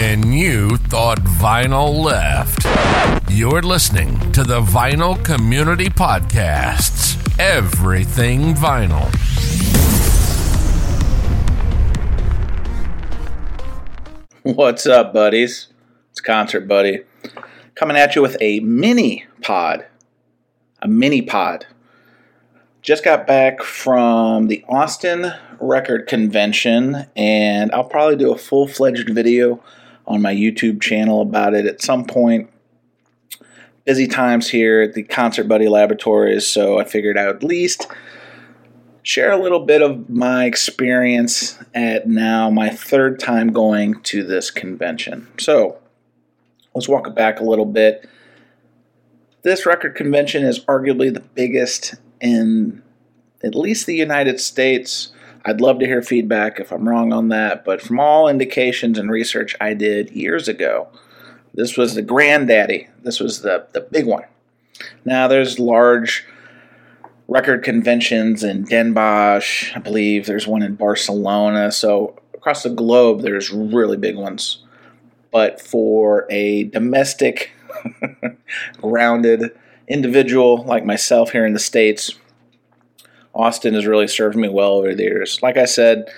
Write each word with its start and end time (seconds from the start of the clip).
and 0.00 0.32
you 0.32 0.76
thought 0.76 1.18
vinyl 1.18 1.92
left. 1.92 2.64
You're 3.28 3.62
listening 3.62 4.30
to 4.30 4.44
the 4.44 4.60
Vinyl 4.60 5.22
Community 5.24 5.86
Podcasts. 5.86 7.18
Everything 7.40 8.54
vinyl. 8.54 9.12
What's 14.44 14.86
up, 14.86 15.12
buddies? 15.12 15.66
It's 16.12 16.20
Concert 16.20 16.68
Buddie 16.68 17.02
coming 17.74 17.96
at 17.96 18.14
you 18.14 18.22
with 18.22 18.36
a 18.40 18.60
mini 18.60 19.26
pod. 19.42 19.84
A 20.80 20.86
mini 20.86 21.22
pod. 21.22 21.66
Just 22.82 23.04
got 23.04 23.26
back 23.26 23.64
from 23.64 24.46
the 24.46 24.64
Austin 24.68 25.32
Record 25.58 26.06
Convention, 26.06 27.06
and 27.16 27.72
I'll 27.72 27.82
probably 27.82 28.14
do 28.14 28.32
a 28.32 28.38
full 28.38 28.68
fledged 28.68 29.10
video 29.12 29.60
on 30.08 30.22
my 30.22 30.34
YouTube 30.34 30.80
channel 30.80 31.20
about 31.20 31.54
it 31.54 31.66
at 31.66 31.80
some 31.82 32.04
point. 32.04 32.50
Busy 33.84 34.08
times 34.08 34.48
here 34.48 34.82
at 34.82 34.94
the 34.94 35.02
Concert 35.04 35.44
Buddie 35.44 35.68
Laboratories, 35.68 36.46
so 36.46 36.78
I 36.78 36.84
figured 36.84 37.16
I 37.16 37.26
would 37.26 37.36
at 37.36 37.42
least 37.44 37.86
share 39.02 39.30
a 39.30 39.40
little 39.40 39.60
bit 39.60 39.80
of 39.80 40.10
my 40.10 40.44
experience 40.44 41.58
at 41.74 42.08
now 42.08 42.50
my 42.50 42.68
third 42.68 43.20
time 43.20 43.52
going 43.52 44.00
to 44.02 44.24
this 44.24 44.50
convention. 44.50 45.28
So 45.38 45.78
let's 46.74 46.88
walk 46.88 47.06
it 47.06 47.14
back 47.14 47.40
a 47.40 47.44
little 47.44 47.64
bit. 47.64 48.08
This 49.42 49.64
record 49.64 49.94
convention 49.94 50.44
is 50.44 50.60
arguably 50.60 51.12
the 51.12 51.20
biggest 51.20 51.94
in 52.20 52.82
at 53.42 53.54
least 53.54 53.86
the 53.86 53.94
United 53.94 54.40
States. 54.40 55.12
I'd 55.48 55.62
love 55.62 55.78
to 55.78 55.86
hear 55.86 56.02
feedback 56.02 56.60
if 56.60 56.70
I'm 56.70 56.86
wrong 56.86 57.10
on 57.10 57.28
that, 57.28 57.64
but 57.64 57.80
from 57.80 57.98
all 57.98 58.28
indications 58.28 58.98
and 58.98 59.10
research 59.10 59.56
I 59.60 59.72
did 59.72 60.10
years 60.10 60.46
ago, 60.46 60.88
this 61.54 61.78
was 61.78 61.94
the 61.94 62.02
granddaddy. 62.02 62.88
This 63.02 63.18
was 63.18 63.40
the, 63.40 63.66
the 63.72 63.80
big 63.80 64.04
one. 64.04 64.24
Now 65.06 65.26
there's 65.26 65.58
large 65.58 66.26
record 67.28 67.62
conventions 67.62 68.44
in 68.44 68.64
Den 68.64 68.92
Bosch. 68.92 69.74
I 69.74 69.78
believe 69.78 70.26
there's 70.26 70.46
one 70.46 70.62
in 70.62 70.74
Barcelona. 70.74 71.72
So 71.72 72.18
across 72.34 72.62
the 72.62 72.68
globe, 72.68 73.22
there's 73.22 73.50
really 73.50 73.96
big 73.96 74.16
ones. 74.16 74.62
But 75.30 75.62
for 75.62 76.26
a 76.28 76.64
domestic, 76.64 77.52
grounded 78.82 79.50
individual 79.88 80.62
like 80.64 80.84
myself 80.84 81.32
here 81.32 81.46
in 81.46 81.54
the 81.54 81.58
States, 81.58 82.12
Austin 83.38 83.74
has 83.74 83.86
really 83.86 84.08
served 84.08 84.36
me 84.36 84.48
well 84.48 84.72
over 84.72 84.94
the 84.94 85.04
years. 85.04 85.40
Like 85.42 85.56
I 85.56 85.64
said, 85.64 86.10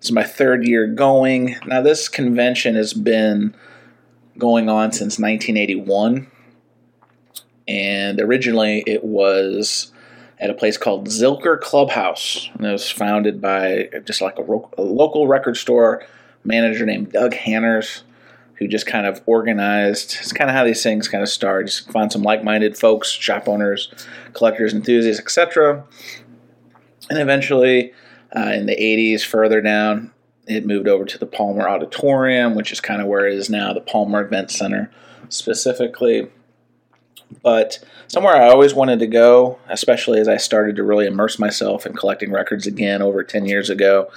is 0.00 0.12
my 0.12 0.22
third 0.22 0.66
year 0.66 0.86
going. 0.86 1.56
Now, 1.66 1.82
this 1.82 2.08
convention 2.08 2.76
has 2.76 2.94
been 2.94 3.54
going 4.38 4.68
on 4.68 4.92
since 4.92 5.18
1981. 5.18 6.28
And 7.66 8.20
originally 8.20 8.84
it 8.86 9.04
was 9.04 9.92
at 10.38 10.50
a 10.50 10.54
place 10.54 10.76
called 10.76 11.08
Zilker 11.08 11.60
Clubhouse. 11.60 12.48
And 12.54 12.66
it 12.66 12.72
was 12.72 12.90
founded 12.90 13.40
by 13.40 13.88
just 14.04 14.20
like 14.20 14.38
a, 14.38 14.42
ro- 14.42 14.70
a 14.78 14.82
local 14.82 15.26
record 15.26 15.56
store 15.56 16.06
manager 16.44 16.86
named 16.86 17.12
Doug 17.12 17.34
Hanners, 17.34 18.04
who 18.54 18.68
just 18.68 18.86
kind 18.86 19.06
of 19.06 19.20
organized. 19.26 20.16
It's 20.20 20.32
kind 20.32 20.48
of 20.48 20.54
how 20.54 20.64
these 20.64 20.82
things 20.82 21.08
kind 21.08 21.22
of 21.22 21.28
start. 21.28 21.66
Just 21.66 21.90
find 21.90 22.10
some 22.10 22.22
like-minded 22.22 22.76
folks, 22.78 23.10
shop 23.10 23.48
owners, 23.48 23.92
collectors, 24.32 24.74
enthusiasts, 24.74 25.20
etc. 25.20 25.84
And 27.12 27.20
eventually, 27.20 27.92
uh, 28.34 28.52
in 28.54 28.66
the 28.66 28.76
80s, 28.76 29.22
further 29.22 29.60
down, 29.60 30.12
it 30.46 30.66
moved 30.66 30.88
over 30.88 31.04
to 31.04 31.18
the 31.18 31.26
Palmer 31.26 31.68
Auditorium, 31.68 32.54
which 32.54 32.72
is 32.72 32.80
kind 32.80 33.02
of 33.02 33.06
where 33.06 33.26
it 33.26 33.34
is 33.34 33.50
now, 33.50 33.72
the 33.72 33.80
Palmer 33.80 34.24
Event 34.24 34.50
Center 34.50 34.90
specifically 35.28 36.28
but 37.42 37.78
somewhere 38.08 38.36
I 38.36 38.48
always 38.48 38.74
wanted 38.74 38.98
to 38.98 39.06
go, 39.06 39.58
especially 39.68 40.20
as 40.20 40.28
I 40.28 40.36
started 40.36 40.76
to 40.76 40.82
really 40.82 41.06
immerse 41.06 41.38
myself 41.38 41.86
in 41.86 41.94
collecting 41.94 42.32
records 42.32 42.66
again 42.66 43.00
over 43.00 43.22
10 43.22 43.46
years 43.46 43.70
ago. 43.70 44.10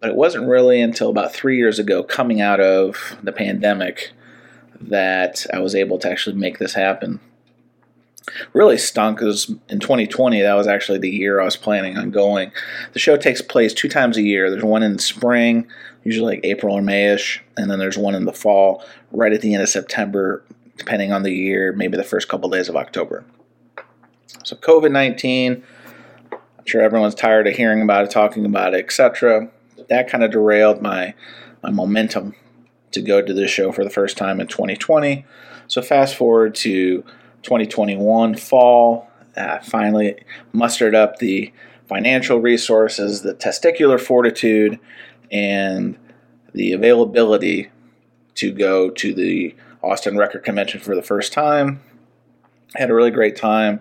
But 0.00 0.10
it 0.10 0.16
wasn't 0.16 0.48
really 0.48 0.80
until 0.80 1.10
about 1.10 1.32
three 1.32 1.56
years 1.56 1.78
ago, 1.78 2.02
coming 2.02 2.40
out 2.40 2.60
of 2.60 3.16
the 3.22 3.32
pandemic, 3.32 4.12
that 4.80 5.46
I 5.52 5.60
was 5.60 5.74
able 5.74 5.98
to 5.98 6.10
actually 6.10 6.36
make 6.36 6.58
this 6.58 6.74
happen. 6.74 7.20
Really 8.52 8.78
stunk 8.78 9.18
because 9.18 9.48
in 9.68 9.80
2020, 9.80 10.42
that 10.42 10.54
was 10.54 10.66
actually 10.66 10.98
the 10.98 11.10
year 11.10 11.40
I 11.40 11.44
was 11.44 11.56
planning 11.56 11.96
on 11.96 12.10
going. 12.10 12.52
The 12.92 12.98
show 12.98 13.16
takes 13.16 13.42
place 13.42 13.74
two 13.74 13.88
times 13.88 14.16
a 14.16 14.22
year. 14.22 14.50
There's 14.50 14.62
one 14.62 14.82
in 14.82 14.98
spring, 14.98 15.66
usually 16.04 16.36
like 16.36 16.44
April 16.44 16.76
or 16.76 16.82
Mayish, 16.82 17.40
and 17.56 17.70
then 17.70 17.78
there's 17.78 17.98
one 17.98 18.14
in 18.14 18.24
the 18.24 18.32
fall, 18.32 18.84
right 19.10 19.32
at 19.32 19.40
the 19.40 19.54
end 19.54 19.62
of 19.62 19.68
September, 19.68 20.44
depending 20.76 21.12
on 21.12 21.22
the 21.24 21.32
year, 21.32 21.72
maybe 21.72 21.96
the 21.96 22.04
first 22.04 22.28
couple 22.28 22.48
days 22.48 22.68
of 22.68 22.76
October. 22.76 23.24
So 24.44 24.56
COVID 24.56 24.92
nineteen, 24.92 25.62
I'm 26.30 26.64
sure 26.64 26.80
everyone's 26.80 27.14
tired 27.14 27.46
of 27.46 27.54
hearing 27.54 27.82
about 27.82 28.04
it, 28.04 28.10
talking 28.10 28.46
about 28.46 28.74
it, 28.74 28.84
etc. 28.84 29.50
That 29.88 30.08
kind 30.08 30.22
of 30.22 30.30
derailed 30.30 30.80
my 30.80 31.14
my 31.62 31.70
momentum 31.70 32.34
to 32.92 33.00
go 33.00 33.22
to 33.22 33.34
this 33.34 33.50
show 33.50 33.72
for 33.72 33.84
the 33.84 33.90
first 33.90 34.16
time 34.16 34.40
in 34.40 34.46
2020. 34.46 35.24
So 35.66 35.82
fast 35.82 36.14
forward 36.14 36.54
to 36.56 37.04
2021 37.42 38.36
fall, 38.36 39.08
uh, 39.36 39.58
finally 39.60 40.16
mustered 40.52 40.94
up 40.94 41.18
the 41.18 41.52
financial 41.88 42.40
resources, 42.40 43.22
the 43.22 43.34
testicular 43.34 44.00
fortitude, 44.00 44.78
and 45.30 45.98
the 46.54 46.72
availability 46.72 47.70
to 48.34 48.52
go 48.52 48.90
to 48.90 49.14
the 49.14 49.54
Austin 49.82 50.16
Record 50.16 50.44
Convention 50.44 50.80
for 50.80 50.94
the 50.94 51.02
first 51.02 51.32
time. 51.32 51.82
Had 52.74 52.90
a 52.90 52.94
really 52.94 53.10
great 53.10 53.36
time. 53.36 53.80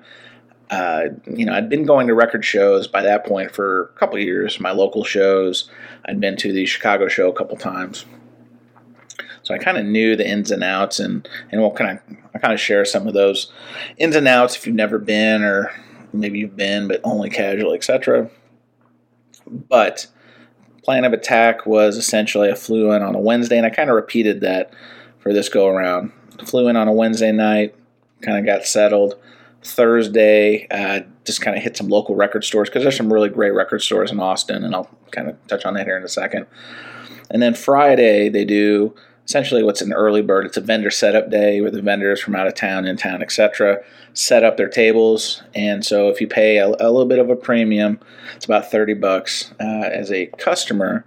Uh, 0.70 1.10
you 1.28 1.46
know, 1.46 1.54
I'd 1.54 1.70
been 1.70 1.86
going 1.86 2.08
to 2.08 2.14
record 2.14 2.46
shows 2.46 2.88
by 2.88 3.02
that 3.02 3.26
point 3.26 3.52
for 3.52 3.92
a 3.96 4.00
couple 4.00 4.18
years, 4.20 4.60
my 4.60 4.72
local 4.72 5.04
shows. 5.04 5.70
I'd 6.06 6.22
been 6.22 6.38
to 6.38 6.54
the 6.54 6.66
Chicago 6.66 7.10
show 7.10 7.30
a 7.30 7.34
couple 7.34 7.58
times. 7.58 8.06
I 9.52 9.58
kind 9.58 9.78
of 9.78 9.86
knew 9.86 10.16
the 10.16 10.28
ins 10.28 10.52
and 10.52 10.64
outs, 10.64 11.00
and, 11.00 11.28
and 11.52 11.62
we'll 11.62 11.72
kind 11.72 11.98
of 11.98 12.18
I 12.34 12.40
kind 12.40 12.54
of 12.54 12.60
share 12.60 12.86
some 12.86 13.08
of 13.08 13.14
those 13.14 13.52
ins 13.98 14.16
and 14.16 14.28
outs 14.28 14.56
if 14.56 14.66
you've 14.66 14.76
never 14.76 14.98
been, 14.98 15.44
or 15.44 15.72
maybe 16.14 16.40
you've 16.40 16.56
been 16.56 16.88
but 16.88 17.02
only 17.04 17.30
casual, 17.30 17.74
etc. 17.74 18.30
But 19.48 20.08
plan 20.84 21.06
of 21.06 21.14
attack 21.14 21.66
was 21.66 21.98
essentially 21.98 22.50
I 22.50 22.56
flew 22.56 22.92
in 22.92 23.02
on 23.02 23.16
a 23.16 23.20
Wednesday, 23.20 23.58
and 23.58 23.66
I 23.66 23.70
kind 23.70 23.90
of 23.90 23.96
repeated 23.96 24.42
that 24.42 24.74
for 25.20 25.34
this 25.34 25.50
go 25.50 25.68
around. 25.68 26.12
Flew 26.46 26.68
in 26.68 26.76
on 26.76 26.88
a 26.88 26.94
Wednesday 26.94 27.32
night, 27.32 27.76
kind 28.22 28.38
of 28.38 28.46
got 28.46 28.66
settled. 28.66 29.16
Thursday, 29.64 30.68
uh, 30.72 31.02
just 31.24 31.42
kind 31.42 31.56
of 31.56 31.62
hit 31.62 31.78
some 31.78 31.88
local 31.88 32.16
record 32.16 32.44
stores 32.44 32.68
because 32.68 32.82
there's 32.82 32.98
some 32.98 33.14
really 33.14 33.30
great 33.30 33.52
record 33.52 33.80
stores 33.80 34.12
in 34.12 34.20
Austin, 34.20 34.64
and 34.64 34.74
I'll 34.74 34.90
kind 35.12 35.30
of 35.30 35.48
touch 35.48 35.66
on 35.66 35.76
that 35.76 35.86
here 35.86 35.98
in 35.98 36.04
a 36.04 36.08
second. 36.10 36.48
And 37.30 37.42
then 37.42 37.54
Friday, 37.54 38.30
they 38.30 38.44
do 38.44 38.96
essentially 39.26 39.64
what's 39.64 39.82
an 39.82 39.94
early 39.94 40.22
bird. 40.22 40.46
It's 40.46 40.58
a 40.58 40.62
vendor 40.62 40.92
setup 40.92 41.30
day 41.30 41.62
where 41.62 41.72
the 41.72 41.82
vendors 41.82 42.22
from 42.22 42.36
out 42.36 42.48
of 42.48 42.56
town, 42.56 42.86
in 42.86 42.98
town, 42.98 43.22
etc., 43.22 43.84
set 44.14 44.44
up 44.44 44.58
their 44.58 44.68
tables. 44.68 45.44
And 45.56 45.86
so 45.86 46.10
if 46.10 46.20
you 46.20 46.28
pay 46.28 46.58
a, 46.58 46.68
a, 46.68 46.92
little 46.92 47.06
bit 47.06 47.20
of 47.20 47.30
a 47.30 47.36
premium, 47.36 48.00
it's 48.36 48.46
about 48.46 48.70
thirty 48.70 48.94
bucks 48.94 49.54
uh, 49.60 49.90
as 49.92 50.12
a 50.12 50.28
customer, 50.38 51.06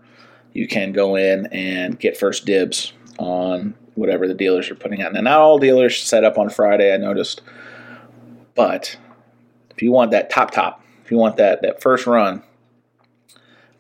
you 0.53 0.67
can 0.67 0.93
go 0.93 1.17
in 1.17 1.47
and 1.47 1.99
get 1.99 2.17
first 2.17 2.47
dibs 2.47 2.93
on 3.19 3.75
whatever 3.95 4.27
the 4.27 4.35
dealers 4.35 4.71
are 4.71 4.75
putting 4.75 5.03
out. 5.03 5.13
Now, 5.13 5.21
not 5.21 5.41
all 5.41 5.59
dealers 5.59 6.01
set 6.01 6.25
up 6.25 6.39
on 6.39 6.51
Friday, 6.51 6.93
I 6.93 6.97
noticed, 6.97 7.43
but 8.55 8.97
if 9.71 9.83
you 9.83 9.93
want 9.93 10.11
that 10.13 10.31
top 10.31 10.51
top, 10.51 10.83
if 11.05 11.11
you 11.11 11.17
want 11.17 11.37
that 11.37 11.63
that 11.63 11.83
first 11.83 12.07
run, 12.07 12.43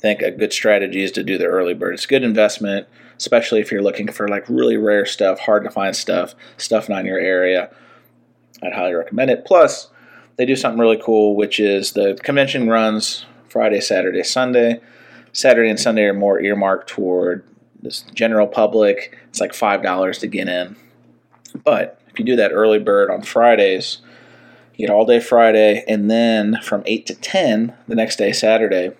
think 0.04 0.20
a 0.20 0.30
good 0.30 0.52
strategy 0.52 1.02
is 1.02 1.12
to 1.12 1.24
do 1.24 1.38
the 1.38 1.46
early 1.46 1.72
bird. 1.72 1.94
It's 1.94 2.04
a 2.04 2.08
good 2.08 2.24
investment, 2.24 2.86
especially 3.16 3.60
if 3.60 3.72
you're 3.72 3.82
looking 3.82 4.12
for 4.12 4.28
like 4.28 4.46
really 4.50 4.76
rare 4.76 5.06
stuff, 5.06 5.40
hard 5.40 5.64
to 5.64 5.70
find 5.70 5.96
stuff, 5.96 6.34
stuff 6.58 6.90
not 6.90 7.00
in 7.00 7.06
your 7.06 7.18
area. 7.18 7.70
I'd 8.62 8.74
highly 8.74 8.92
recommend 8.92 9.30
it. 9.30 9.46
Plus, 9.46 9.88
they 10.36 10.44
do 10.44 10.56
something 10.56 10.78
really 10.78 11.00
cool, 11.02 11.34
which 11.34 11.58
is 11.58 11.92
the 11.92 12.18
convention 12.22 12.68
runs 12.68 13.24
Friday, 13.48 13.80
Saturday, 13.80 14.22
Sunday. 14.22 14.82
Saturday 15.32 15.70
and 15.70 15.80
Sunday 15.80 16.02
are 16.02 16.12
more 16.12 16.38
earmarked 16.38 16.90
toward 16.90 17.42
this 17.80 18.02
general 18.12 18.46
public. 18.46 19.16
It's 19.30 19.40
like 19.40 19.54
five 19.54 19.82
dollars 19.82 20.18
to 20.18 20.26
get 20.26 20.48
in. 20.48 20.76
But 21.64 21.98
if 22.08 22.18
you 22.18 22.26
do 22.26 22.36
that 22.36 22.52
early 22.52 22.78
bird 22.78 23.10
on 23.10 23.22
Fridays, 23.22 24.02
you 24.74 24.86
get 24.86 24.92
all 24.92 25.06
day 25.06 25.20
Friday, 25.20 25.82
and 25.88 26.10
then 26.10 26.58
from 26.62 26.82
eight 26.84 27.06
to 27.06 27.14
ten 27.14 27.72
the 27.88 27.94
next 27.94 28.16
day, 28.16 28.32
Saturday, 28.32 28.92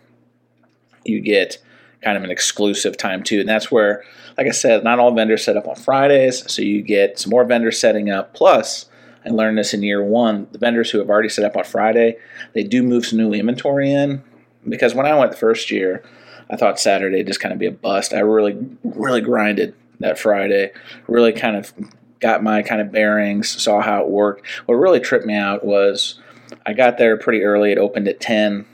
you 1.04 1.20
get 1.20 1.58
kind 2.02 2.16
of 2.16 2.24
an 2.24 2.30
exclusive 2.30 2.96
time 2.96 3.22
too. 3.22 3.40
And 3.40 3.48
that's 3.48 3.70
where, 3.70 4.04
like 4.36 4.46
I 4.46 4.50
said, 4.50 4.84
not 4.84 4.98
all 4.98 5.14
vendors 5.14 5.44
set 5.44 5.56
up 5.56 5.66
on 5.66 5.76
Fridays, 5.76 6.50
so 6.52 6.62
you 6.62 6.82
get 6.82 7.18
some 7.18 7.30
more 7.30 7.44
vendors 7.44 7.80
setting 7.80 8.10
up. 8.10 8.34
Plus, 8.34 8.86
I 9.24 9.30
learned 9.30 9.56
this 9.56 9.72
in 9.72 9.82
year 9.82 10.04
one, 10.04 10.46
the 10.52 10.58
vendors 10.58 10.90
who 10.90 10.98
have 10.98 11.08
already 11.08 11.30
set 11.30 11.44
up 11.44 11.56
on 11.56 11.64
Friday, 11.64 12.18
they 12.52 12.62
do 12.62 12.82
move 12.82 13.06
some 13.06 13.18
new 13.18 13.32
inventory 13.32 13.90
in. 13.90 14.22
Because 14.68 14.94
when 14.94 15.06
I 15.06 15.18
went 15.18 15.30
the 15.30 15.36
first 15.36 15.70
year, 15.70 16.04
I 16.50 16.56
thought 16.56 16.78
Saturday 16.78 17.24
just 17.24 17.40
kind 17.40 17.52
of 17.52 17.58
be 17.58 17.66
a 17.66 17.72
bust. 17.72 18.12
I 18.12 18.20
really, 18.20 18.58
really 18.82 19.20
grinded 19.20 19.74
that 20.00 20.18
Friday. 20.18 20.72
Really 21.06 21.32
kind 21.32 21.56
of 21.56 21.72
got 22.20 22.42
my 22.42 22.62
kind 22.62 22.80
of 22.80 22.92
bearings, 22.92 23.62
saw 23.62 23.80
how 23.80 24.02
it 24.02 24.08
worked. 24.08 24.46
What 24.66 24.76
really 24.76 25.00
tripped 25.00 25.26
me 25.26 25.34
out 25.34 25.64
was 25.64 26.18
I 26.66 26.72
got 26.72 26.98
there 26.98 27.16
pretty 27.16 27.42
early. 27.42 27.72
It 27.72 27.78
opened 27.78 28.08
at 28.08 28.20
10, 28.20 28.66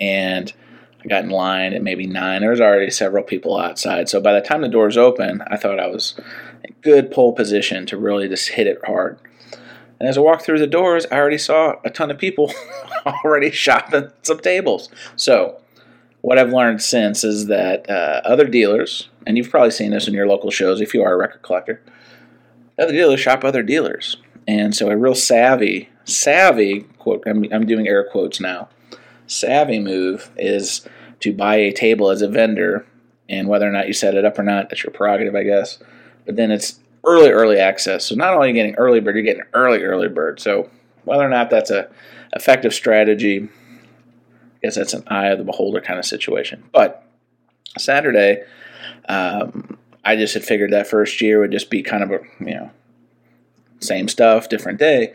and 0.00 0.52
I 1.02 1.08
got 1.08 1.24
in 1.24 1.30
line 1.30 1.72
at 1.72 1.82
maybe 1.82 2.06
9. 2.06 2.40
There 2.40 2.50
was 2.50 2.60
already 2.60 2.90
several 2.90 3.24
people 3.24 3.58
outside. 3.58 4.08
So 4.08 4.20
by 4.20 4.34
the 4.34 4.40
time 4.40 4.60
the 4.60 4.68
doors 4.68 4.96
open, 4.96 5.42
I 5.46 5.56
thought 5.56 5.80
I 5.80 5.86
was 5.86 6.14
in 6.62 6.74
good 6.82 7.10
pole 7.10 7.32
position 7.32 7.86
to 7.86 7.96
really 7.96 8.28
just 8.28 8.50
hit 8.50 8.66
it 8.66 8.78
hard. 8.84 9.18
And 9.98 10.08
as 10.08 10.16
I 10.16 10.20
walked 10.22 10.42
through 10.42 10.58
the 10.58 10.66
doors, 10.66 11.06
I 11.10 11.16
already 11.16 11.38
saw 11.38 11.74
a 11.84 11.90
ton 11.90 12.10
of 12.10 12.18
people 12.18 12.52
already 13.24 13.50
shopping 13.50 14.10
some 14.22 14.40
tables. 14.40 14.88
So 15.16 15.60
what 16.22 16.38
I've 16.38 16.52
learned 16.52 16.82
since 16.82 17.24
is 17.24 17.46
that 17.46 17.88
uh, 17.88 18.20
other 18.24 18.46
dealers, 18.46 19.08
and 19.26 19.36
you've 19.36 19.50
probably 19.50 19.70
seen 19.70 19.90
this 19.90 20.08
in 20.08 20.14
your 20.14 20.26
local 20.26 20.50
shows 20.50 20.80
if 20.80 20.94
you 20.94 21.02
are 21.02 21.12
a 21.12 21.16
record 21.16 21.42
collector, 21.42 21.82
other 22.78 22.92
dealers 22.92 23.20
shop 23.20 23.44
other 23.44 23.62
dealers. 23.62 24.16
And 24.48 24.74
so 24.74 24.90
a 24.90 24.96
real 24.96 25.14
savvy, 25.14 25.90
savvy, 26.04 26.80
quote, 26.98 27.22
I'm, 27.26 27.44
I'm 27.52 27.66
doing 27.66 27.86
air 27.86 28.04
quotes 28.10 28.40
now, 28.40 28.68
savvy 29.30 29.78
move 29.78 30.30
is 30.36 30.86
to 31.20 31.32
buy 31.32 31.56
a 31.56 31.72
table 31.72 32.10
as 32.10 32.20
a 32.20 32.28
vendor, 32.28 32.86
and 33.28 33.48
whether 33.48 33.68
or 33.68 33.72
not 33.72 33.86
you 33.86 33.92
set 33.92 34.14
it 34.14 34.24
up 34.24 34.38
or 34.38 34.42
not, 34.42 34.68
that's 34.68 34.82
your 34.82 34.92
prerogative, 34.92 35.36
I 35.36 35.44
guess. 35.44 35.78
But 36.26 36.36
then 36.36 36.50
it's 36.50 36.80
early, 37.04 37.30
early 37.30 37.58
access. 37.58 38.06
So 38.06 38.14
not 38.14 38.34
only 38.34 38.48
are 38.48 38.50
you 38.50 38.54
getting 38.54 38.74
early 38.74 39.00
bird, 39.00 39.14
you're 39.14 39.24
getting 39.24 39.44
early, 39.54 39.82
early 39.82 40.08
bird. 40.08 40.40
So 40.40 40.68
whether 41.04 41.24
or 41.24 41.28
not 41.28 41.48
that's 41.48 41.70
a 41.70 41.88
effective 42.32 42.74
strategy, 42.74 43.48
I 43.48 44.58
guess 44.62 44.74
that's 44.74 44.94
an 44.94 45.04
eye 45.06 45.28
of 45.28 45.38
the 45.38 45.44
beholder 45.44 45.80
kind 45.80 45.98
of 45.98 46.04
situation. 46.04 46.64
But 46.72 47.04
Saturday, 47.78 48.42
um, 49.08 49.78
I 50.04 50.16
just 50.16 50.34
had 50.34 50.44
figured 50.44 50.72
that 50.72 50.88
first 50.88 51.20
year 51.20 51.40
would 51.40 51.52
just 51.52 51.70
be 51.70 51.82
kind 51.82 52.02
of 52.02 52.10
a 52.10 52.20
you 52.40 52.54
know 52.54 52.70
same 53.78 54.08
stuff, 54.08 54.48
different 54.48 54.78
day. 54.78 55.14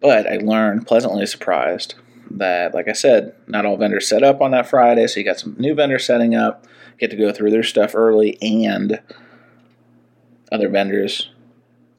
But 0.00 0.26
I 0.26 0.38
learned 0.38 0.86
pleasantly 0.86 1.26
surprised 1.26 1.94
that, 2.30 2.74
like 2.74 2.88
I 2.88 2.92
said, 2.92 3.34
not 3.46 3.66
all 3.66 3.76
vendors 3.76 4.08
set 4.08 4.22
up 4.22 4.40
on 4.40 4.50
that 4.52 4.68
Friday, 4.68 5.06
so 5.06 5.20
you 5.20 5.24
got 5.24 5.38
some 5.38 5.56
new 5.58 5.74
vendors 5.74 6.04
setting 6.04 6.34
up, 6.34 6.66
get 6.98 7.10
to 7.10 7.16
go 7.16 7.32
through 7.32 7.50
their 7.50 7.62
stuff 7.62 7.94
early, 7.94 8.38
and 8.40 9.00
other 10.50 10.68
vendors 10.68 11.30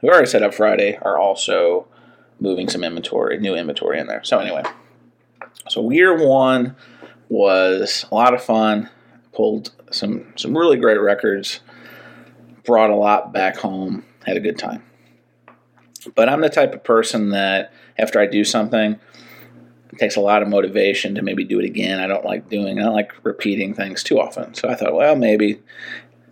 who 0.01 0.09
already 0.09 0.27
set 0.27 0.43
up 0.43 0.53
Friday 0.53 0.97
are 1.01 1.17
also 1.17 1.87
moving 2.39 2.67
some 2.67 2.83
inventory, 2.83 3.39
new 3.39 3.55
inventory 3.55 3.99
in 3.99 4.07
there. 4.07 4.23
So 4.23 4.39
anyway, 4.39 4.63
so 5.69 5.89
year 5.89 6.27
one 6.27 6.75
was 7.29 8.05
a 8.11 8.15
lot 8.15 8.33
of 8.33 8.43
fun. 8.43 8.89
Pulled 9.33 9.71
some 9.91 10.33
some 10.35 10.55
really 10.55 10.77
great 10.77 10.99
records. 10.99 11.61
Brought 12.65 12.91
a 12.91 12.95
lot 12.95 13.33
back 13.33 13.57
home. 13.57 14.05
Had 14.25 14.37
a 14.37 14.41
good 14.41 14.57
time. 14.57 14.83
But 16.15 16.29
I'm 16.29 16.41
the 16.41 16.49
type 16.49 16.73
of 16.73 16.83
person 16.83 17.29
that 17.29 17.73
after 17.97 18.19
I 18.19 18.25
do 18.25 18.43
something, 18.43 18.99
it 19.93 19.99
takes 19.99 20.15
a 20.15 20.21
lot 20.21 20.41
of 20.41 20.49
motivation 20.49 21.13
to 21.15 21.21
maybe 21.21 21.43
do 21.43 21.59
it 21.59 21.65
again. 21.65 21.99
I 21.99 22.07
don't 22.07 22.25
like 22.25 22.49
doing, 22.49 22.79
I 22.79 22.83
don't 22.83 22.95
like 22.95 23.13
repeating 23.23 23.75
things 23.75 24.01
too 24.01 24.19
often. 24.19 24.55
So 24.55 24.67
I 24.67 24.75
thought, 24.75 24.95
well, 24.95 25.15
maybe 25.15 25.61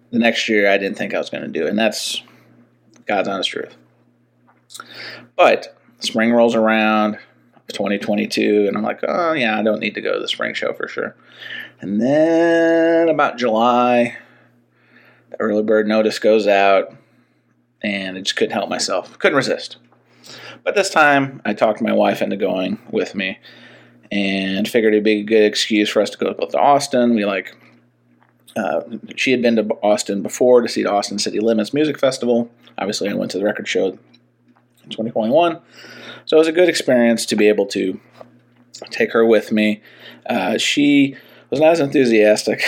the 0.10 0.18
next 0.18 0.50
year 0.50 0.70
I 0.70 0.80
didn't 0.80 0.98
think 0.98 1.14
I 1.14 1.20
was 1.20 1.30
going 1.30 1.44
to 1.44 1.48
do 1.48 1.68
it. 1.68 1.70
And 1.70 1.78
that's 1.78 2.24
God's 3.06 3.28
honest 3.28 3.52
truth. 3.52 3.78
But 5.36 5.78
spring 6.00 6.32
rolls 6.32 6.56
around, 6.56 7.20
2022, 7.68 8.66
and 8.68 8.76
I'm 8.76 8.84
like, 8.84 9.02
oh, 9.08 9.34
yeah, 9.34 9.58
I 9.58 9.62
don't 9.62 9.80
need 9.80 9.94
to 9.94 10.02
go 10.02 10.14
to 10.14 10.20
the 10.20 10.28
spring 10.28 10.56
show 10.56 10.74
for 10.74 10.88
sure. 10.88 11.16
And 11.80 12.02
then 12.02 13.10
about 13.10 13.38
July, 13.38 14.18
the 15.30 15.40
early 15.40 15.64
bird 15.64 15.88
notice 15.88 16.18
goes 16.18 16.48
out, 16.48 16.96
and 17.84 18.18
I 18.18 18.22
just 18.22 18.36
couldn't 18.36 18.54
help 18.54 18.70
myself. 18.70 19.18
Couldn't 19.20 19.38
resist. 19.38 19.78
But 20.64 20.76
this 20.76 20.90
time, 20.90 21.42
I 21.46 21.54
talked 21.54 21.82
my 21.82 21.94
wife 21.94 22.22
into 22.22 22.38
going 22.38 22.80
with 22.92 23.16
me 23.16 23.40
and 24.12 24.68
figured 24.68 24.94
it'd 24.94 25.04
be 25.04 25.22
a 25.22 25.24
good 25.24 25.44
excuse 25.44 25.90
for 25.90 26.02
us 26.02 26.10
to 26.12 26.18
go 26.18 26.34
to 26.34 26.58
Austin. 26.60 27.16
We 27.16 27.26
like, 27.26 27.56
uh, 28.56 28.82
she 29.16 29.32
had 29.32 29.42
been 29.42 29.56
to 29.56 29.64
Austin 29.82 30.22
before 30.22 30.62
to 30.62 30.68
see 30.68 30.84
the 30.84 30.92
Austin 30.92 31.18
City 31.18 31.40
Limits 31.40 31.74
Music 31.74 31.98
Festival. 31.98 32.52
Obviously, 32.78 33.10
I 33.10 33.14
went 33.14 33.32
to 33.32 33.40
the 33.40 33.46
record 33.46 33.68
show 33.68 33.88
in 33.88 34.90
2021. 34.90 35.60
So 36.26 36.38
it 36.38 36.40
was 36.40 36.48
a 36.48 36.52
good 36.52 36.70
experience 36.70 37.26
to 37.28 37.36
be 37.36 37.48
able 37.48 37.66
to 37.68 38.00
take 38.90 39.12
her 39.14 39.26
with 39.26 39.52
me. 39.52 39.82
Uh, 40.28 40.58
she 40.58 41.16
was 41.50 41.60
not 41.60 41.72
as 41.72 41.80
enthusiastic 41.80 42.62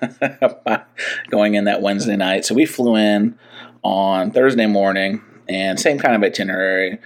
about 0.20 0.88
going 1.30 1.54
in 1.54 1.64
that 1.64 1.82
Wednesday 1.82 2.16
night. 2.16 2.44
So 2.44 2.54
we 2.54 2.66
flew 2.66 2.96
in 2.96 3.38
on 3.82 4.30
Thursday 4.30 4.66
morning 4.66 5.22
and 5.48 5.78
same 5.78 5.98
kind 5.98 6.14
of 6.14 6.22
itinerary. 6.22 6.98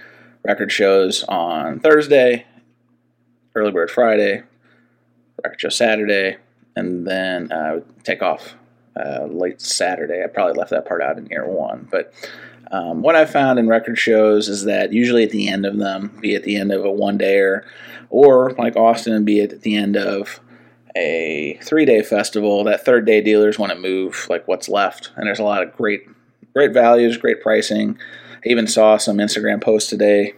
Record 0.43 0.71
shows 0.71 1.23
on 1.25 1.79
Thursday, 1.79 2.45
early 3.55 3.71
bird 3.71 3.91
Friday, 3.91 4.43
record 5.43 5.61
show 5.61 5.69
Saturday, 5.69 6.37
and 6.75 7.05
then 7.05 7.51
I 7.51 7.77
uh, 7.77 7.79
take 8.03 8.21
off 8.23 8.55
uh, 8.95 9.25
late 9.25 9.61
Saturday. 9.61 10.23
I 10.23 10.27
probably 10.27 10.57
left 10.57 10.71
that 10.71 10.87
part 10.87 11.01
out 11.01 11.17
in 11.17 11.27
year 11.27 11.47
one, 11.47 11.87
but 11.91 12.13
um, 12.71 13.01
what 13.01 13.15
I 13.15 13.25
found 13.25 13.59
in 13.59 13.67
record 13.67 13.97
shows 13.97 14.47
is 14.47 14.63
that 14.63 14.93
usually 14.93 15.23
at 15.23 15.31
the 15.31 15.49
end 15.49 15.65
of 15.65 15.77
them, 15.77 16.17
be 16.21 16.35
at 16.35 16.43
the 16.43 16.55
end 16.55 16.71
of 16.71 16.85
a 16.85 16.91
one 16.91 17.17
day, 17.17 17.35
dayer, 17.35 17.63
or 18.09 18.51
like 18.53 18.75
Austin, 18.75 19.25
be 19.25 19.41
at 19.41 19.61
the 19.61 19.75
end 19.75 19.97
of 19.97 20.39
a 20.95 21.59
three 21.61 21.85
day 21.85 22.01
festival, 22.01 22.63
that 22.63 22.85
third 22.85 23.05
day 23.05 23.21
dealers 23.21 23.59
want 23.59 23.71
to 23.71 23.77
move 23.77 24.25
like 24.29 24.47
what's 24.47 24.69
left, 24.69 25.11
and 25.15 25.27
there's 25.27 25.39
a 25.39 25.43
lot 25.43 25.63
of 25.63 25.75
great, 25.75 26.03
great 26.53 26.73
values, 26.73 27.17
great 27.17 27.41
pricing. 27.41 27.97
I 28.45 28.49
even 28.49 28.67
saw 28.67 28.97
some 28.97 29.17
Instagram 29.17 29.61
posts 29.61 29.89
today. 29.89 30.33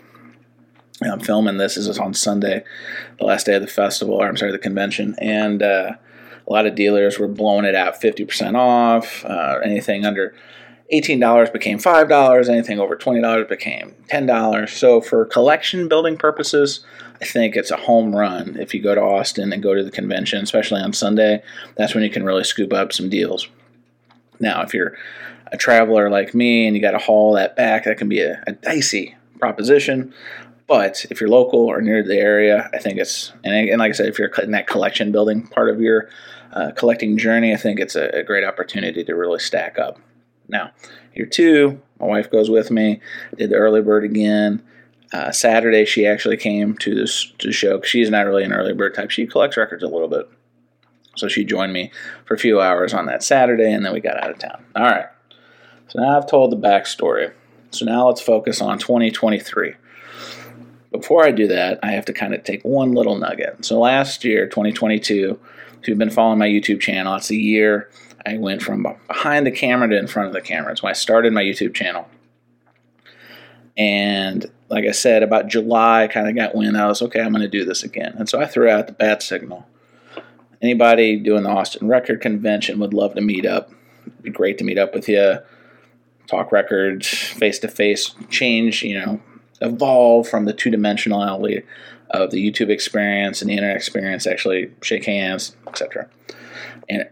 I'm 1.02 1.20
filming 1.20 1.58
this. 1.58 1.76
This 1.76 1.88
is 1.88 2.00
on 2.00 2.14
Sunday, 2.14 2.64
the 3.20 3.26
last 3.26 3.46
day 3.46 3.56
of 3.56 3.62
the 3.62 3.68
festival, 3.68 4.16
or 4.16 4.28
I'm 4.28 4.38
sorry, 4.38 4.52
the 4.52 4.60
convention, 4.60 5.16
and 5.20 5.62
uh, 5.62 5.94
a 6.48 6.52
lot 6.52 6.66
of 6.66 6.76
dealers 6.76 7.18
were 7.18 7.28
blowing 7.28 7.66
it 7.66 7.76
out 7.76 8.02
50% 8.02 8.56
off. 8.56 9.26
Uh, 9.26 9.60
anything 9.64 10.06
under 10.06 10.36
$18 10.92 11.52
became 11.52 11.80
$5. 11.80 12.50
Anything 12.50 12.80
over 12.80 12.96
$20 12.96 13.48
became 13.48 13.96
$10. 14.10 14.70
So, 14.70 15.02
for 15.02 15.26
collection 15.26 15.88
building 15.88 16.18
purposes, 16.18 16.86
I 17.22 17.26
think 17.26 17.56
it's 17.56 17.72
a 17.72 17.78
home 17.78 18.16
run 18.16 18.58
if 18.60 18.74
you 18.74 18.82
go 18.82 18.94
to 18.94 19.02
Austin 19.02 19.54
and 19.54 19.64
go 19.64 19.74
to 19.74 19.84
the 19.84 19.92
convention, 19.92 20.44
especially 20.44 20.82
on 20.82 20.94
Sunday. 20.94 21.42
That's 21.76 21.94
when 21.94 22.04
you 22.04 22.10
can 22.10 22.24
really 22.24 22.44
scoop 22.44 22.74
up 22.74 22.92
some 22.92 23.10
deals. 23.10 23.48
Now, 24.40 24.62
if 24.62 24.74
you're 24.74 24.98
a 25.54 25.58
traveler 25.58 26.10
like 26.10 26.34
me 26.34 26.66
and 26.66 26.76
you 26.76 26.82
got 26.82 26.92
to 26.92 26.98
haul 26.98 27.34
that 27.34 27.56
back, 27.56 27.86
that 27.86 27.98
can 27.98 28.10
be 28.10 28.20
a, 28.22 28.44
a 28.48 28.52
dicey 28.52 29.16
proposition. 29.40 30.14
But 30.68 31.06
if 31.12 31.22
you're 31.22 31.30
local 31.30 31.60
or 31.60 31.82
near 31.82 32.04
the 32.04 32.18
area, 32.18 32.70
I 32.74 32.80
think 32.80 32.98
it's 32.98 33.32
and, 33.44 33.54
and 33.70 33.80
like 33.80 33.90
I 33.90 33.94
said, 33.94 34.08
if 34.08 34.18
you're 34.18 34.30
in 34.42 34.52
that 34.52 34.68
collection 34.68 35.12
building 35.12 35.46
part 35.48 35.70
of 35.70 35.80
your 35.80 36.10
uh, 36.54 36.72
collecting 36.72 37.18
journey, 37.18 37.54
I 37.54 37.58
think 37.58 37.80
it's 37.80 37.96
a, 37.96 38.10
a, 38.10 38.24
great 38.24 38.44
opportunity 38.44 39.04
to 39.04 39.16
really 39.16 39.40
stack 39.40 39.80
up. 39.80 40.00
Now, 40.48 40.72
year 41.16 41.26
two, 41.26 41.82
my 42.00 42.06
wife 42.06 42.30
goes 42.32 42.50
with 42.50 42.70
me. 42.70 43.02
Did 43.38 43.50
the 43.50 43.56
early 43.56 43.82
bird 43.82 44.04
again. 44.04 44.64
Uh, 45.12 45.32
Saturday, 45.32 45.86
she 45.86 46.08
actually 46.08 46.38
came 46.38 46.76
to 46.78 46.96
this 46.96 47.32
to 47.40 47.48
the 47.48 47.54
show. 47.54 47.82
She's 47.82 48.10
not 48.10 48.26
really 48.26 48.44
an 48.44 48.54
early 48.54 48.74
bird 48.74 48.96
type. 48.96 49.12
She 49.12 49.28
collects 49.28 49.58
records 49.58 49.84
a 49.84 49.88
little 49.88 50.08
bit, 50.08 50.28
so 51.16 51.28
she 51.28 51.44
joined 51.44 51.74
me 51.74 51.92
for 52.26 52.34
a 52.34 52.40
few 52.40 52.62
hours 52.62 52.94
on 52.94 53.06
that 53.08 53.22
Saturday, 53.24 53.72
and 53.72 53.86
then 53.86 53.94
we 53.94 54.00
got 54.00 54.24
out 54.24 54.32
of 54.32 54.40
town. 54.40 54.64
All 54.76 54.84
right. 54.84 55.06
So 55.94 56.02
now 56.02 56.18
I've 56.18 56.28
told 56.28 56.52
the 56.52 56.58
backstory. 56.58 57.32
So 57.72 57.86
now 57.86 58.08
let's 58.08 58.22
focus 58.22 58.62
on 58.62 58.78
2023 58.80 59.76
before 60.94 61.26
I 61.26 61.32
do 61.32 61.48
that, 61.48 61.80
I 61.84 61.92
have 61.92 62.06
to 62.06 62.14
kind 62.14 62.34
of 62.34 62.44
take 62.44 62.62
one 62.64 62.94
little 62.94 63.18
nugget. 63.18 63.66
So 63.66 63.80
last 63.80 64.24
year, 64.24 64.46
2022, 64.46 65.40
if 65.82 65.88
you've 65.88 65.98
been 65.98 66.12
following 66.12 66.38
my 66.38 66.48
YouTube 66.48 66.80
channel, 66.80 67.16
it's 67.16 67.32
a 67.32 67.36
year 67.36 67.90
I 68.26 68.38
went 68.38 68.62
from 68.62 68.86
behind 69.08 69.46
the 69.46 69.52
camera 69.52 69.90
to 69.90 69.98
in 69.98 70.08
front 70.08 70.28
of 70.28 70.34
the 70.34 70.42
camera. 70.42 70.72
It's 70.72 70.84
when 70.84 70.92
I 70.92 70.94
started 70.94 71.34
my 71.34 71.44
YouTube 71.44 71.74
channel. 71.74 72.08
And 73.76 74.46
like 74.70 74.86
I 74.86 74.92
said, 74.92 75.24
about 75.24 75.48
July, 75.48 76.04
I 76.04 76.08
kind 76.08 76.30
of 76.30 76.36
got 76.36 76.56
wind. 76.56 76.78
I 76.78 76.88
was 76.88 77.02
okay. 77.02 77.22
I'm 77.22 77.32
going 77.32 77.42
to 77.42 77.50
do 77.50 77.66
this 77.66 77.84
again, 77.84 78.14
and 78.18 78.30
so 78.30 78.40
I 78.40 78.46
threw 78.46 78.70
out 78.70 78.86
the 78.86 78.94
bat 78.94 79.24
signal. 79.24 79.68
Anybody 80.62 81.18
doing 81.18 81.44
the 81.44 81.50
Austin 81.50 81.88
Record 81.88 82.22
Convention 82.22 82.80
would 82.80 82.94
love 82.94 83.16
to 83.16 83.22
meet 83.22 83.48
up. 83.48 83.72
It'd 84.06 84.22
be 84.22 84.30
great 84.30 84.60
to 84.60 84.64
meet 84.64 84.78
up 84.78 84.94
with 84.94 85.10
you, 85.10 85.40
talk 86.34 86.52
records, 86.52 87.08
face 87.08 87.60
to 87.60 87.68
face, 87.68 88.16
change, 88.30 88.84
you 88.84 89.00
know, 89.00 89.22
evolve 89.62 90.28
from 90.28 90.46
the 90.46 90.54
two 90.54 90.70
dimensionality 90.70 91.64
of 92.10 92.32
the 92.32 92.52
YouTube 92.52 92.70
experience 92.70 93.42
and 93.42 93.50
the 93.50 93.56
internet 93.56 93.76
experience, 93.76 94.28
actually 94.28 94.72
shake 94.82 95.06
hands, 95.06 95.56
etc. 95.68 96.08
And 96.90 97.10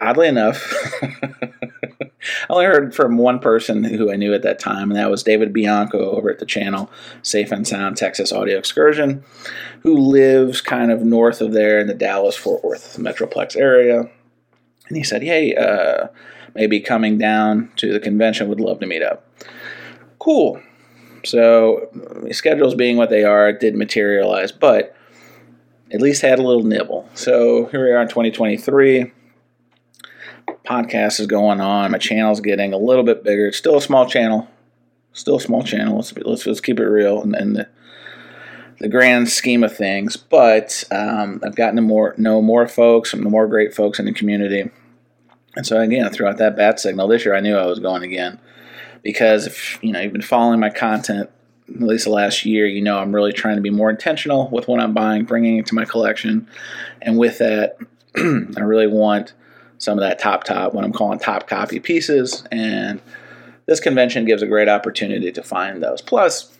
oddly 0.00 0.28
enough, 0.28 0.74
I 1.02 2.50
only 2.50 2.66
heard 2.66 2.94
from 2.94 3.16
one 3.16 3.38
person 3.38 3.84
who 3.84 4.10
I 4.10 4.16
knew 4.16 4.34
at 4.34 4.42
that 4.42 4.58
time, 4.58 4.90
and 4.90 4.96
that 4.96 5.10
was 5.10 5.22
David 5.22 5.52
Bianco 5.52 6.10
over 6.10 6.30
at 6.30 6.38
the 6.38 6.46
channel 6.46 6.90
Safe 7.22 7.50
and 7.52 7.66
Sound 7.66 7.96
Texas 7.96 8.32
Audio 8.32 8.58
Excursion, 8.58 9.24
who 9.82 9.96
lives 9.96 10.60
kind 10.60 10.90
of 10.90 11.02
north 11.02 11.40
of 11.40 11.52
there 11.52 11.78
in 11.78 11.86
the 11.86 11.94
Dallas 11.94 12.36
Fort 12.36 12.64
Worth 12.64 12.98
Metroplex 12.98 13.56
area. 13.56 14.10
And 14.88 14.96
he 14.96 15.04
said, 15.04 15.22
Hey, 15.22 15.54
uh, 15.54 16.08
maybe 16.54 16.80
coming 16.80 17.18
down 17.18 17.70
to 17.76 17.92
the 17.92 18.00
convention, 18.00 18.48
would 18.48 18.60
love 18.60 18.80
to 18.80 18.86
meet 18.86 19.02
up. 19.02 19.24
Cool. 20.18 20.60
So, 21.24 21.88
schedules 22.30 22.74
being 22.74 22.96
what 22.96 23.10
they 23.10 23.24
are, 23.24 23.48
it 23.48 23.60
did 23.60 23.74
materialize, 23.74 24.52
but 24.52 24.94
at 25.90 26.00
least 26.00 26.22
had 26.22 26.38
a 26.38 26.42
little 26.42 26.62
nibble. 26.62 27.08
So, 27.14 27.66
here 27.66 27.84
we 27.84 27.92
are 27.92 28.02
in 28.02 28.08
2023 28.08 29.12
podcast 30.68 31.18
is 31.18 31.26
going 31.26 31.60
on. 31.60 31.90
My 31.90 31.98
channel's 31.98 32.40
getting 32.40 32.72
a 32.72 32.78
little 32.78 33.04
bit 33.04 33.24
bigger. 33.24 33.46
It's 33.48 33.56
still 33.56 33.76
a 33.76 33.82
small 33.82 34.06
channel. 34.06 34.48
Still 35.12 35.36
a 35.36 35.40
small 35.40 35.62
channel. 35.62 35.96
Let's 35.96 36.16
let's, 36.18 36.46
let's 36.46 36.60
keep 36.60 36.78
it 36.78 36.86
real 36.86 37.22
in, 37.22 37.54
the 37.54 37.68
the 38.78 38.88
grand 38.88 39.28
scheme 39.28 39.64
of 39.64 39.76
things. 39.76 40.16
But 40.16 40.84
um, 40.92 41.40
I've 41.44 41.56
gotten 41.56 41.76
to 41.76 41.82
more 41.82 42.14
know 42.18 42.42
more 42.42 42.68
folks, 42.68 43.10
some 43.10 43.22
more 43.22 43.48
great 43.48 43.74
folks 43.74 43.98
in 43.98 44.04
the 44.04 44.12
community. 44.12 44.70
And 45.58 45.66
so 45.66 45.80
again, 45.80 46.08
throughout 46.10 46.38
that 46.38 46.56
bat 46.56 46.78
signal 46.78 47.08
this 47.08 47.24
year, 47.24 47.34
I 47.34 47.40
knew 47.40 47.56
I 47.56 47.66
was 47.66 47.80
going 47.80 48.04
again 48.04 48.38
because 49.02 49.44
if 49.44 49.82
you 49.82 49.90
know 49.90 50.00
you've 50.00 50.12
been 50.12 50.22
following 50.22 50.60
my 50.60 50.70
content 50.70 51.28
at 51.68 51.82
least 51.82 52.04
the 52.04 52.10
last 52.10 52.44
year, 52.44 52.64
you 52.64 52.80
know 52.80 53.00
I'm 53.00 53.12
really 53.12 53.32
trying 53.32 53.56
to 53.56 53.60
be 53.60 53.68
more 53.68 53.90
intentional 53.90 54.48
with 54.50 54.68
what 54.68 54.78
I'm 54.78 54.94
buying, 54.94 55.24
bringing 55.24 55.58
it 55.58 55.66
to 55.66 55.74
my 55.74 55.84
collection, 55.84 56.46
and 57.02 57.18
with 57.18 57.38
that, 57.38 57.76
I 58.16 58.60
really 58.60 58.86
want 58.86 59.32
some 59.78 59.98
of 59.98 60.02
that 60.02 60.20
top 60.20 60.44
top, 60.44 60.74
what 60.74 60.84
I'm 60.84 60.92
calling 60.92 61.18
top 61.18 61.48
copy 61.48 61.80
pieces. 61.80 62.44
And 62.52 63.00
this 63.66 63.80
convention 63.80 64.26
gives 64.26 64.42
a 64.42 64.46
great 64.46 64.68
opportunity 64.68 65.32
to 65.32 65.42
find 65.42 65.82
those. 65.82 66.00
Plus, 66.00 66.56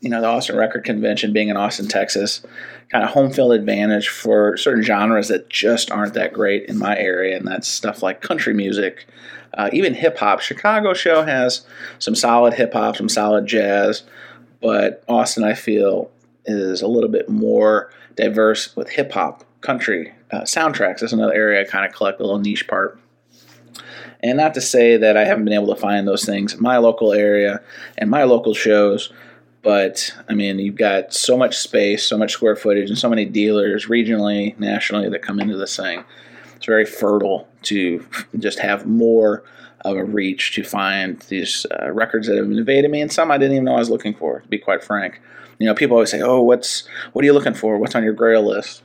you 0.00 0.08
know, 0.08 0.20
the 0.20 0.26
Austin 0.26 0.56
Record 0.56 0.84
Convention 0.84 1.32
being 1.32 1.48
in 1.48 1.56
Austin, 1.56 1.86
Texas, 1.86 2.42
kind 2.88 3.04
of 3.04 3.10
home 3.10 3.30
field 3.30 3.52
advantage 3.52 4.08
for 4.08 4.56
certain 4.56 4.82
genres 4.82 5.28
that 5.28 5.48
just 5.48 5.90
aren't 5.90 6.14
that 6.14 6.32
great 6.32 6.64
in 6.66 6.78
my 6.78 6.96
area, 6.98 7.36
and 7.36 7.46
that's 7.46 7.68
stuff 7.68 8.02
like 8.02 8.20
country 8.20 8.54
music, 8.54 9.06
uh, 9.54 9.68
even 9.72 9.94
hip 9.94 10.18
hop. 10.18 10.40
Chicago 10.40 10.94
show 10.94 11.22
has 11.22 11.66
some 11.98 12.14
solid 12.14 12.54
hip 12.54 12.72
hop, 12.72 12.96
some 12.96 13.08
solid 13.08 13.46
jazz, 13.46 14.04
but 14.60 15.04
Austin, 15.08 15.44
I 15.44 15.54
feel, 15.54 16.10
is 16.46 16.80
a 16.82 16.88
little 16.88 17.10
bit 17.10 17.28
more 17.28 17.92
diverse 18.16 18.74
with 18.76 18.90
hip 18.90 19.12
hop, 19.12 19.44
country, 19.60 20.14
uh, 20.30 20.42
soundtracks 20.42 21.00
That's 21.00 21.12
another 21.12 21.34
area 21.34 21.60
I 21.60 21.64
kind 21.64 21.84
of 21.84 21.92
collect 21.94 22.20
a 22.20 22.22
little 22.22 22.38
niche 22.38 22.66
part. 22.66 22.98
And 24.22 24.36
not 24.36 24.54
to 24.54 24.60
say 24.60 24.96
that 24.96 25.16
I 25.16 25.24
haven't 25.24 25.44
been 25.44 25.54
able 25.54 25.74
to 25.74 25.80
find 25.80 26.06
those 26.06 26.24
things 26.24 26.52
in 26.52 26.62
my 26.62 26.76
local 26.76 27.12
area 27.12 27.60
and 27.96 28.10
my 28.10 28.24
local 28.24 28.52
shows, 28.52 29.12
but 29.62 30.14
I 30.28 30.34
mean, 30.34 30.58
you've 30.58 30.76
got 30.76 31.12
so 31.12 31.36
much 31.36 31.56
space, 31.58 32.04
so 32.04 32.16
much 32.16 32.32
square 32.32 32.56
footage, 32.56 32.88
and 32.88 32.98
so 32.98 33.08
many 33.08 33.24
dealers 33.24 33.86
regionally, 33.86 34.58
nationally 34.58 35.08
that 35.08 35.22
come 35.22 35.40
into 35.40 35.56
this 35.56 35.76
thing. 35.76 36.04
It's 36.56 36.66
very 36.66 36.86
fertile 36.86 37.48
to 37.62 38.06
just 38.38 38.58
have 38.58 38.86
more 38.86 39.44
of 39.82 39.96
a 39.96 40.04
reach 40.04 40.54
to 40.54 40.62
find 40.62 41.20
these 41.28 41.64
uh, 41.80 41.90
records 41.90 42.26
that 42.26 42.36
have 42.36 42.46
invaded 42.46 42.90
me, 42.90 43.00
and 43.00 43.12
some 43.12 43.30
I 43.30 43.38
didn't 43.38 43.54
even 43.54 43.64
know 43.64 43.76
I 43.76 43.78
was 43.78 43.90
looking 43.90 44.14
for. 44.14 44.40
To 44.40 44.48
be 44.48 44.58
quite 44.58 44.82
frank, 44.82 45.20
you 45.58 45.66
know, 45.66 45.74
people 45.74 45.96
always 45.96 46.10
say, 46.10 46.22
"Oh, 46.22 46.42
what's 46.42 46.86
what 47.12 47.22
are 47.22 47.26
you 47.26 47.32
looking 47.32 47.54
for? 47.54 47.78
What's 47.78 47.94
on 47.94 48.02
your 48.02 48.14
Grail 48.14 48.42
list?" 48.42 48.82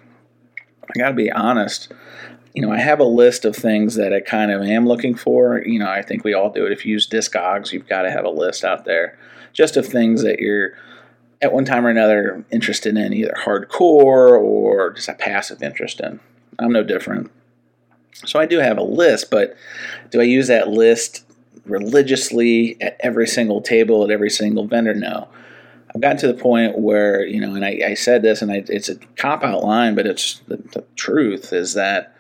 I 0.83 0.99
got 0.99 1.09
to 1.09 1.15
be 1.15 1.31
honest. 1.31 1.91
You 2.53 2.61
know, 2.61 2.71
I 2.71 2.77
have 2.77 2.99
a 2.99 3.05
list 3.05 3.43
of 3.43 3.55
things 3.55 3.95
that 3.95 4.13
I 4.13 4.21
kind 4.21 4.49
of 4.51 4.61
am 4.61 4.87
looking 4.87 5.15
for. 5.15 5.61
You 5.65 5.79
know, 5.79 5.89
I 5.89 6.01
think 6.01 6.23
we 6.23 6.33
all 6.33 6.49
do 6.49 6.65
it. 6.65 6.71
If 6.71 6.85
you 6.85 6.93
use 6.93 7.09
Discogs, 7.09 7.73
you've 7.73 7.87
got 7.87 8.03
to 8.03 8.11
have 8.11 8.23
a 8.23 8.29
list 8.29 8.63
out 8.63 8.85
there 8.85 9.17
just 9.55 9.77
of 9.77 9.87
things 9.87 10.21
that 10.21 10.39
you're 10.39 10.73
at 11.41 11.53
one 11.53 11.65
time 11.65 11.85
or 11.85 11.89
another 11.89 12.45
interested 12.51 12.95
in, 12.95 13.13
either 13.13 13.33
hardcore 13.43 14.39
or 14.39 14.91
just 14.93 15.09
a 15.09 15.13
passive 15.13 15.63
interest 15.63 15.99
in. 15.99 16.19
I'm 16.59 16.71
no 16.71 16.83
different. 16.83 17.31
So 18.13 18.39
I 18.39 18.45
do 18.45 18.59
have 18.59 18.77
a 18.77 18.83
list, 18.83 19.31
but 19.31 19.55
do 20.11 20.21
I 20.21 20.23
use 20.23 20.47
that 20.47 20.69
list 20.69 21.25
religiously 21.65 22.81
at 22.81 22.97
every 22.99 23.27
single 23.27 23.61
table 23.61 24.03
at 24.03 24.11
every 24.11 24.29
single 24.29 24.67
vendor? 24.67 24.93
No. 24.93 25.27
I've 25.93 26.01
gotten 26.01 26.17
to 26.17 26.27
the 26.27 26.33
point 26.33 26.77
where 26.77 27.25
you 27.25 27.39
know, 27.39 27.55
and 27.55 27.65
I, 27.65 27.81
I 27.87 27.93
said 27.93 28.21
this, 28.21 28.41
and 28.41 28.51
I, 28.51 28.63
it's 28.67 28.89
a 28.89 28.95
cop 29.17 29.43
out 29.43 29.63
line, 29.63 29.95
but 29.95 30.05
it's 30.05 30.39
the, 30.47 30.57
the, 30.57 30.83
truth 30.95 31.53
is 31.53 31.73
that 31.75 32.14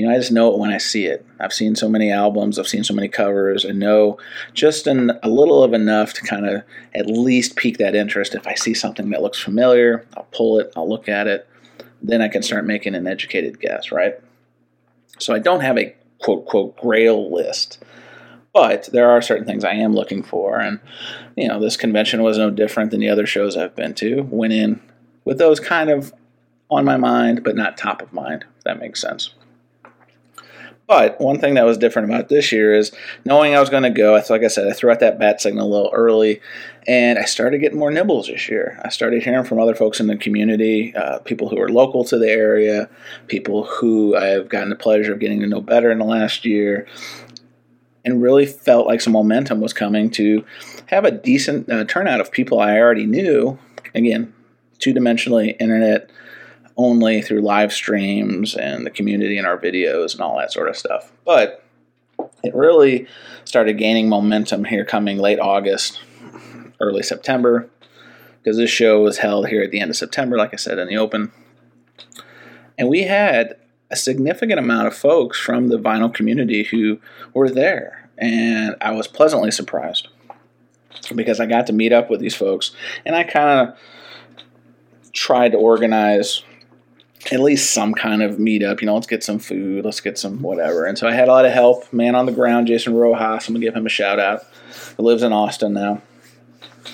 you 0.00 0.06
know 0.06 0.14
I 0.14 0.16
just 0.16 0.32
know 0.32 0.50
it 0.50 0.58
when 0.58 0.70
I 0.70 0.78
see 0.78 1.04
it. 1.04 1.26
I've 1.40 1.52
seen 1.52 1.76
so 1.76 1.86
many 1.86 2.10
albums, 2.10 2.58
I've 2.58 2.66
seen 2.66 2.84
so 2.84 2.94
many 2.94 3.06
covers, 3.06 3.66
and 3.66 3.78
know 3.78 4.16
just 4.54 4.86
an, 4.86 5.12
a 5.22 5.28
little 5.28 5.62
of 5.62 5.74
enough 5.74 6.14
to 6.14 6.22
kind 6.22 6.46
of 6.46 6.62
at 6.94 7.06
least 7.06 7.56
pique 7.56 7.76
that 7.76 7.94
interest. 7.94 8.34
If 8.34 8.46
I 8.46 8.54
see 8.54 8.72
something 8.72 9.10
that 9.10 9.20
looks 9.20 9.38
familiar, 9.38 10.06
I'll 10.16 10.26
pull 10.32 10.58
it, 10.58 10.72
I'll 10.74 10.88
look 10.88 11.06
at 11.06 11.26
it, 11.26 11.46
then 12.00 12.22
I 12.22 12.28
can 12.28 12.42
start 12.42 12.64
making 12.64 12.94
an 12.94 13.06
educated 13.06 13.60
guess, 13.60 13.92
right? 13.92 14.14
So 15.18 15.34
I 15.34 15.38
don't 15.38 15.60
have 15.60 15.76
a 15.76 15.94
quote 16.18 16.46
quote 16.46 16.78
grail 16.78 17.30
list 17.30 17.84
but 18.54 18.88
there 18.92 19.10
are 19.10 19.20
certain 19.20 19.44
things 19.44 19.64
I 19.64 19.74
am 19.74 19.92
looking 19.92 20.22
for, 20.22 20.58
and 20.58 20.80
you 21.36 21.46
know 21.46 21.60
this 21.60 21.76
convention 21.76 22.22
was 22.22 22.38
no 22.38 22.50
different 22.50 22.90
than 22.90 23.00
the 23.00 23.10
other 23.10 23.26
shows 23.26 23.54
I've 23.54 23.76
been 23.76 23.94
to. 23.96 24.22
Went 24.22 24.54
in 24.54 24.80
with 25.26 25.36
those 25.36 25.60
kind 25.60 25.90
of 25.90 26.12
on 26.70 26.86
my 26.86 26.96
mind, 26.96 27.44
but 27.44 27.54
not 27.54 27.76
top 27.76 28.00
of 28.00 28.14
mind. 28.14 28.46
If 28.56 28.64
that 28.64 28.80
makes 28.80 29.00
sense. 29.00 29.34
But 30.90 31.20
one 31.20 31.38
thing 31.38 31.54
that 31.54 31.64
was 31.64 31.78
different 31.78 32.10
about 32.10 32.28
this 32.28 32.50
year 32.50 32.74
is 32.74 32.90
knowing 33.24 33.54
I 33.54 33.60
was 33.60 33.70
going 33.70 33.84
to 33.84 33.90
go. 33.90 34.20
Like 34.28 34.42
I 34.42 34.48
said, 34.48 34.66
I 34.66 34.72
threw 34.72 34.90
out 34.90 34.98
that 34.98 35.20
bat 35.20 35.40
signal 35.40 35.68
a 35.68 35.70
little 35.70 35.92
early, 35.94 36.40
and 36.84 37.16
I 37.16 37.26
started 37.26 37.60
getting 37.60 37.78
more 37.78 37.92
nibbles 37.92 38.26
this 38.26 38.48
year. 38.48 38.76
I 38.84 38.88
started 38.88 39.22
hearing 39.22 39.44
from 39.44 39.60
other 39.60 39.76
folks 39.76 40.00
in 40.00 40.08
the 40.08 40.16
community, 40.16 40.92
uh, 40.96 41.20
people 41.20 41.48
who 41.48 41.60
are 41.60 41.68
local 41.68 42.02
to 42.06 42.18
the 42.18 42.28
area, 42.28 42.90
people 43.28 43.66
who 43.66 44.16
I've 44.16 44.48
gotten 44.48 44.70
the 44.70 44.74
pleasure 44.74 45.12
of 45.12 45.20
getting 45.20 45.38
to 45.42 45.46
know 45.46 45.60
better 45.60 45.92
in 45.92 46.00
the 46.00 46.04
last 46.04 46.44
year, 46.44 46.88
and 48.04 48.20
really 48.20 48.44
felt 48.44 48.88
like 48.88 49.00
some 49.00 49.12
momentum 49.12 49.60
was 49.60 49.72
coming 49.72 50.10
to 50.10 50.44
have 50.86 51.04
a 51.04 51.12
decent 51.12 51.70
uh, 51.70 51.84
turnout 51.84 52.20
of 52.20 52.32
people 52.32 52.58
I 52.58 52.80
already 52.80 53.06
knew. 53.06 53.60
Again, 53.94 54.34
two 54.80 54.92
dimensionally, 54.92 55.54
internet 55.60 56.10
only 56.80 57.20
through 57.20 57.42
live 57.42 57.72
streams 57.72 58.54
and 58.54 58.86
the 58.86 58.90
community 58.90 59.36
and 59.36 59.46
our 59.46 59.58
videos 59.58 60.12
and 60.12 60.22
all 60.22 60.38
that 60.38 60.52
sort 60.52 60.68
of 60.68 60.76
stuff. 60.76 61.12
But 61.26 61.62
it 62.42 62.54
really 62.54 63.06
started 63.44 63.74
gaining 63.74 64.08
momentum 64.08 64.64
here 64.64 64.84
coming 64.84 65.18
late 65.18 65.38
August, 65.38 66.00
early 66.80 67.02
September, 67.02 67.68
because 68.38 68.56
this 68.56 68.70
show 68.70 69.02
was 69.02 69.18
held 69.18 69.48
here 69.48 69.62
at 69.62 69.70
the 69.70 69.80
end 69.80 69.90
of 69.90 69.96
September, 69.96 70.38
like 70.38 70.54
I 70.54 70.56
said, 70.56 70.78
in 70.78 70.88
the 70.88 70.96
open. 70.96 71.32
And 72.78 72.88
we 72.88 73.02
had 73.02 73.56
a 73.90 73.96
significant 73.96 74.58
amount 74.58 74.86
of 74.86 74.96
folks 74.96 75.38
from 75.38 75.68
the 75.68 75.78
vinyl 75.78 76.12
community 76.12 76.64
who 76.64 76.98
were 77.34 77.50
there. 77.50 78.08
And 78.16 78.76
I 78.80 78.92
was 78.92 79.06
pleasantly 79.06 79.50
surprised 79.50 80.08
because 81.14 81.40
I 81.40 81.46
got 81.46 81.66
to 81.66 81.72
meet 81.74 81.92
up 81.92 82.08
with 82.08 82.20
these 82.20 82.34
folks 82.34 82.70
and 83.04 83.14
I 83.14 83.24
kind 83.24 83.68
of 83.68 83.78
tried 85.12 85.52
to 85.52 85.58
organize 85.58 86.42
at 87.30 87.40
least 87.40 87.72
some 87.72 87.94
kind 87.94 88.22
of 88.22 88.36
meetup. 88.36 88.80
You 88.80 88.86
know, 88.86 88.94
let's 88.94 89.06
get 89.06 89.22
some 89.22 89.38
food, 89.38 89.84
let's 89.84 90.00
get 90.00 90.18
some 90.18 90.40
whatever. 90.42 90.86
And 90.86 90.96
so 90.96 91.06
I 91.06 91.12
had 91.12 91.28
a 91.28 91.32
lot 91.32 91.44
of 91.44 91.52
help. 91.52 91.92
Man 91.92 92.14
on 92.14 92.26
the 92.26 92.32
ground, 92.32 92.66
Jason 92.66 92.94
Rojas, 92.94 93.48
I'm 93.48 93.54
to 93.54 93.60
give 93.60 93.74
him 93.74 93.86
a 93.86 93.90
shout 93.90 94.18
out, 94.18 94.44
He 94.96 95.02
lives 95.02 95.22
in 95.22 95.32
Austin 95.32 95.74
now 95.74 96.02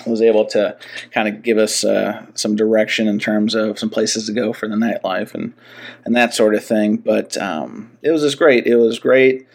was 0.05 0.21
able 0.21 0.45
to 0.45 0.77
kind 1.11 1.27
of 1.27 1.43
give 1.43 1.57
us 1.57 1.83
uh, 1.83 2.25
some 2.33 2.55
direction 2.55 3.07
in 3.07 3.19
terms 3.19 3.55
of 3.55 3.79
some 3.79 3.89
places 3.89 4.25
to 4.27 4.33
go 4.33 4.53
for 4.53 4.67
the 4.67 4.75
nightlife 4.75 5.33
and 5.33 5.53
and 6.05 6.15
that 6.15 6.33
sort 6.33 6.55
of 6.55 6.63
thing. 6.63 6.97
But 6.97 7.37
um, 7.37 7.91
it 8.01 8.11
was 8.11 8.21
just 8.21 8.37
great. 8.37 8.65
It 8.65 8.75
was 8.75 8.99
great 8.99 9.47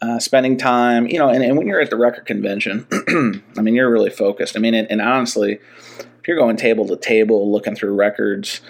uh, 0.00 0.18
spending 0.18 0.56
time, 0.56 1.06
you 1.06 1.18
know. 1.18 1.28
And, 1.28 1.42
and, 1.42 1.56
when 1.56 1.66
you're 1.66 1.80
at 1.80 1.90
the 1.90 1.96
record 1.96 2.26
convention, 2.26 2.86
I 3.56 3.62
mean, 3.62 3.74
you're 3.74 3.90
really 3.90 4.10
focused. 4.10 4.56
I 4.56 4.60
mean, 4.60 4.74
and, 4.74 4.90
and 4.90 5.00
honestly, 5.00 5.58
if 5.98 6.28
you're 6.28 6.38
going 6.38 6.56
table 6.56 6.86
to 6.88 6.96
table 6.96 7.50
looking 7.52 7.74
through 7.74 7.94
records, 7.94 8.60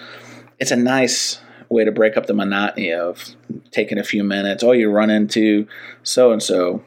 it's 0.59 0.71
a 0.71 0.75
nice 0.75 1.39
way 1.69 1.83
to 1.83 1.91
break 1.91 2.17
up 2.17 2.27
the 2.27 2.33
monotony 2.33 2.91
of 2.93 3.35
taking 3.71 3.97
a 3.97 4.03
few 4.03 4.23
minutes. 4.23 4.63
Oh, 4.63 4.71
you 4.71 4.89
run 4.89 5.09
into 5.09 5.67
so 6.03 6.31
and 6.31 6.41
so 6.41 6.83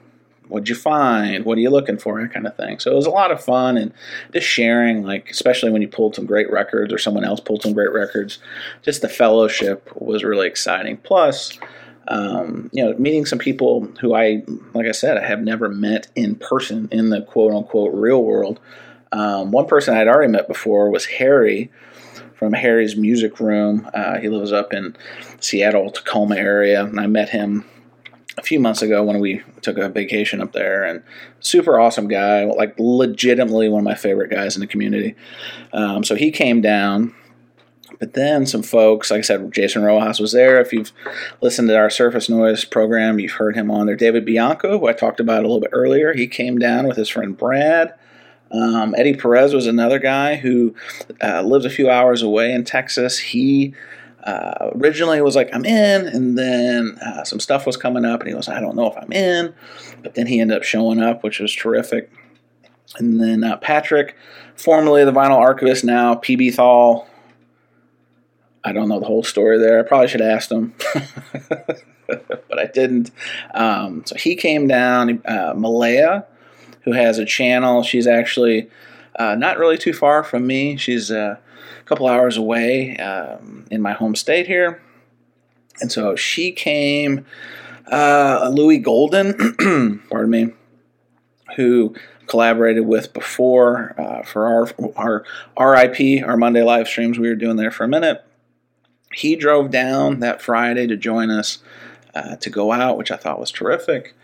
what'd 0.48 0.68
you 0.68 0.74
find? 0.74 1.44
What 1.44 1.58
are 1.58 1.60
you 1.60 1.70
looking 1.70 1.98
for? 1.98 2.20
That 2.20 2.32
kind 2.32 2.46
of 2.46 2.56
thing. 2.56 2.78
So 2.78 2.92
it 2.92 2.94
was 2.94 3.06
a 3.06 3.10
lot 3.10 3.32
of 3.32 3.42
fun 3.42 3.76
and 3.76 3.92
just 4.32 4.46
sharing, 4.46 5.02
like, 5.02 5.30
especially 5.30 5.70
when 5.70 5.82
you 5.82 5.88
pulled 5.88 6.14
some 6.14 6.26
great 6.26 6.50
records 6.50 6.92
or 6.92 6.98
someone 6.98 7.24
else 7.24 7.40
pulled 7.40 7.62
some 7.62 7.72
great 7.72 7.92
records, 7.92 8.38
just 8.82 9.02
the 9.02 9.08
fellowship 9.08 9.90
was 9.96 10.24
really 10.24 10.46
exciting. 10.46 10.98
Plus, 10.98 11.58
um, 12.08 12.70
you 12.72 12.84
know, 12.84 12.96
meeting 12.98 13.26
some 13.26 13.38
people 13.38 13.88
who 14.00 14.14
I, 14.14 14.44
like 14.72 14.86
I 14.86 14.92
said, 14.92 15.16
I 15.16 15.26
have 15.26 15.40
never 15.40 15.68
met 15.68 16.08
in 16.14 16.36
person 16.36 16.88
in 16.92 17.10
the 17.10 17.22
quote 17.22 17.52
unquote 17.52 17.92
real 17.94 18.22
world. 18.22 18.60
Um, 19.12 19.50
one 19.50 19.66
person 19.66 19.96
I'd 19.96 20.08
already 20.08 20.30
met 20.30 20.46
before 20.46 20.90
was 20.90 21.06
Harry 21.06 21.70
from 22.36 22.52
Harry's 22.52 22.96
Music 22.96 23.40
Room. 23.40 23.88
Uh, 23.94 24.18
he 24.18 24.28
lives 24.28 24.52
up 24.52 24.72
in 24.72 24.96
Seattle, 25.40 25.90
Tacoma 25.90 26.36
area, 26.36 26.84
and 26.84 27.00
I 27.00 27.06
met 27.06 27.30
him 27.30 27.64
a 28.38 28.42
few 28.42 28.60
months 28.60 28.82
ago 28.82 29.02
when 29.02 29.18
we 29.18 29.42
took 29.62 29.78
a 29.78 29.88
vacation 29.88 30.42
up 30.42 30.52
there 30.52 30.84
and 30.84 31.02
super 31.40 31.80
awesome 31.80 32.06
guy 32.06 32.44
like 32.44 32.74
legitimately 32.78 33.66
one 33.70 33.80
of 33.80 33.84
my 33.84 33.94
favorite 33.94 34.30
guys 34.30 34.54
in 34.54 34.60
the 34.60 34.66
community 34.66 35.14
um, 35.72 36.04
so 36.04 36.14
he 36.14 36.30
came 36.30 36.60
down 36.60 37.14
But 37.98 38.12
then 38.12 38.44
some 38.46 38.62
folks, 38.62 39.10
like 39.10 39.18
I 39.18 39.22
said, 39.22 39.52
Jason 39.52 39.82
Rojas 39.82 40.20
was 40.20 40.32
there. 40.32 40.60
If 40.60 40.72
you've 40.72 40.92
listened 41.40 41.68
to 41.68 41.76
our 41.78 41.88
Surface 41.88 42.28
Noise 42.28 42.64
program, 42.66 43.18
you've 43.18 43.32
heard 43.32 43.56
him 43.56 43.70
on 43.70 43.86
there. 43.86 43.96
David 43.96 44.24
Bianco, 44.26 44.78
who 44.78 44.86
I 44.86 44.92
talked 44.92 45.20
about 45.20 45.38
a 45.44 45.48
little 45.48 45.60
bit 45.60 45.70
earlier, 45.72 46.12
he 46.12 46.26
came 46.26 46.58
down 46.58 46.86
with 46.86 46.96
his 46.96 47.08
friend 47.08 47.36
Brad. 47.36 47.94
Um, 48.50 48.94
Eddie 48.96 49.14
Perez 49.14 49.54
was 49.54 49.66
another 49.66 49.98
guy 49.98 50.36
who 50.36 50.74
uh, 51.22 51.42
lives 51.42 51.64
a 51.64 51.70
few 51.70 51.90
hours 51.90 52.22
away 52.22 52.52
in 52.52 52.64
Texas. 52.64 53.18
He 53.18 53.74
uh, 54.24 54.70
originally 54.74 55.20
was 55.20 55.36
like, 55.36 55.48
I'm 55.54 55.64
in, 55.64 56.06
and 56.06 56.36
then 56.36 56.98
uh, 57.04 57.24
some 57.24 57.40
stuff 57.40 57.64
was 57.64 57.76
coming 57.76 58.04
up, 58.04 58.20
and 58.20 58.28
he 58.28 58.34
was, 58.34 58.48
I 58.48 58.60
don't 58.60 58.76
know 58.76 58.90
if 58.90 58.96
I'm 58.96 59.12
in, 59.12 59.54
but 60.02 60.14
then 60.14 60.26
he 60.26 60.40
ended 60.40 60.56
up 60.56 60.64
showing 60.64 61.00
up, 61.00 61.22
which 61.22 61.38
was 61.38 61.54
terrific. 61.54 62.10
And 62.98 63.20
then 63.20 63.44
uh, 63.44 63.56
Patrick, 63.58 64.16
formerly 64.56 65.04
the 65.04 65.12
vinyl 65.12 65.38
archivist, 65.38 65.84
now 65.84 66.14
PB 66.14 66.54
Thal. 66.54 67.08
I 68.64 68.72
don't 68.72 68.88
know 68.88 68.98
the 68.98 69.06
whole 69.06 69.22
story 69.22 69.58
there. 69.58 69.78
I 69.78 69.82
probably 69.82 70.08
should 70.08 70.20
have 70.20 70.30
asked 70.30 70.50
him, 70.50 70.74
but 72.08 72.58
I 72.58 72.66
didn't. 72.66 73.12
Um, 73.54 74.02
so 74.06 74.16
he 74.16 74.34
came 74.34 74.66
down. 74.66 75.22
Uh, 75.24 75.54
Malaya, 75.56 76.26
who 76.86 76.92
has 76.92 77.18
a 77.18 77.26
channel, 77.26 77.82
she's 77.82 78.06
actually 78.06 78.70
uh, 79.18 79.34
not 79.34 79.58
really 79.58 79.76
too 79.76 79.92
far 79.92 80.22
from 80.22 80.46
me. 80.46 80.76
She's 80.76 81.10
uh, 81.10 81.36
a 81.80 81.84
couple 81.84 82.06
hours 82.06 82.36
away 82.36 82.96
um, 82.96 83.66
in 83.70 83.82
my 83.82 83.92
home 83.92 84.14
state 84.14 84.46
here. 84.46 84.80
And 85.80 85.92
so 85.92 86.16
she 86.16 86.52
came, 86.52 87.26
uh, 87.90 88.48
Louis 88.52 88.78
Golden, 88.78 90.00
pardon 90.10 90.30
me, 90.30 90.52
who 91.56 91.94
collaborated 92.28 92.86
with 92.86 93.12
before 93.12 93.94
uh, 93.98 94.22
for 94.22 94.46
our 94.46 95.24
our 95.56 95.72
RIP, 95.72 96.24
our 96.24 96.36
Monday 96.36 96.62
live 96.62 96.86
streams 96.88 97.18
we 97.18 97.28
were 97.28 97.34
doing 97.34 97.56
there 97.56 97.70
for 97.70 97.84
a 97.84 97.88
minute. 97.88 98.24
He 99.12 99.36
drove 99.36 99.70
down 99.70 100.20
that 100.20 100.40
Friday 100.40 100.86
to 100.86 100.96
join 100.96 101.30
us 101.30 101.58
uh, 102.14 102.36
to 102.36 102.50
go 102.50 102.72
out, 102.72 102.96
which 102.96 103.10
I 103.10 103.16
thought 103.16 103.40
was 103.40 103.50
terrific. 103.50 104.14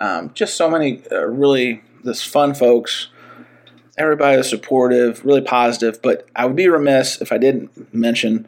Um, 0.00 0.32
just 0.34 0.56
so 0.56 0.68
many 0.68 1.02
uh, 1.10 1.26
really 1.26 1.82
this 2.04 2.22
fun 2.22 2.54
folks. 2.54 3.08
Everybody 3.96 4.36
was 4.36 4.48
supportive, 4.48 5.24
really 5.24 5.40
positive. 5.40 6.00
But 6.02 6.28
I 6.36 6.46
would 6.46 6.56
be 6.56 6.68
remiss 6.68 7.20
if 7.20 7.32
I 7.32 7.38
didn't 7.38 7.94
mention 7.94 8.46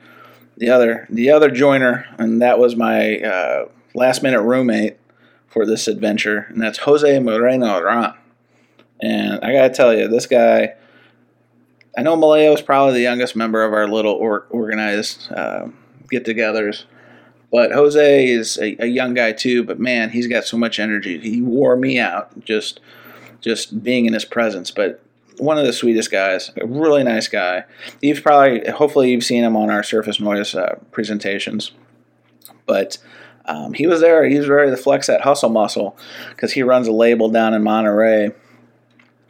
the 0.57 0.71
other 0.71 1.07
the 1.11 1.31
other 1.31 1.51
joiner, 1.51 2.07
and 2.19 2.41
that 2.43 2.59
was 2.59 2.77
my 2.77 3.19
uh, 3.19 3.69
last 3.95 4.23
minute 4.23 4.43
roommate 4.43 4.99
for 5.49 5.67
this 5.67 5.89
adventure, 5.89 6.47
and 6.51 6.61
that's 6.61 6.79
Jose 6.79 7.19
Moreno 7.19 7.81
Ron. 7.81 8.15
And 9.01 9.45
I 9.45 9.53
gotta 9.53 9.71
tell 9.71 9.95
you, 9.95 10.09
this 10.09 10.27
guy. 10.27 10.75
I 11.99 12.03
know 12.03 12.15
Maleo 12.15 12.53
is 12.53 12.61
probably 12.61 12.93
the 12.93 13.01
youngest 13.01 13.35
member 13.35 13.65
of 13.65 13.73
our 13.73 13.89
little 13.89 14.13
or, 14.13 14.47
organized 14.51 15.33
uh, 15.33 15.69
get-togethers, 16.11 16.85
but 17.51 17.73
Jose 17.73 18.29
is 18.29 18.59
a, 18.59 18.77
a, 18.85 18.87
young 18.87 19.15
guy 19.15 19.33
too. 19.33 19.65
But 19.65 19.81
man, 19.81 20.11
he's 20.11 20.27
got 20.27 20.45
so 20.45 20.59
much 20.59 20.79
energy. 20.79 21.19
He 21.19 21.41
wore 21.41 21.75
me 21.75 21.99
out 21.99 22.45
just 22.45 22.81
just 23.47 23.83
being 23.83 24.07
in 24.07 24.13
his 24.13 24.25
presence. 24.25 24.71
But 24.71 25.01
one 25.39 25.57
of 25.57 25.65
the 25.65 25.73
sweetest 25.73 26.11
guys, 26.11 26.51
a 26.61 26.67
really 26.67 27.05
nice 27.05 27.29
guy. 27.29 27.65
You've 28.03 28.23
probably, 28.23 28.69
hopefully, 28.71 29.11
you've 29.11 29.25
seen 29.25 29.45
him 29.45 29.57
on 29.57 29.71
our 29.71 29.83
Surface 29.83 30.19
Noise 30.19 30.55
uh, 30.55 30.79
presentations. 30.91 31.73
But 32.67 32.99
um, 33.45 33.75
he 33.75 33.87
was 33.87 34.01
there. 34.01 34.27
He 34.27 34.39
was 34.39 34.49
ready 34.49 34.71
to 34.71 34.77
flex 34.77 35.07
that 35.07 35.21
hustle 35.21 35.51
muscle 35.51 35.97
because 36.31 36.53
he 36.53 36.63
runs 36.63 36.89
a 36.89 36.93
label 36.93 37.29
down 37.31 37.55
in 37.55 37.63
Monterrey 37.63 38.35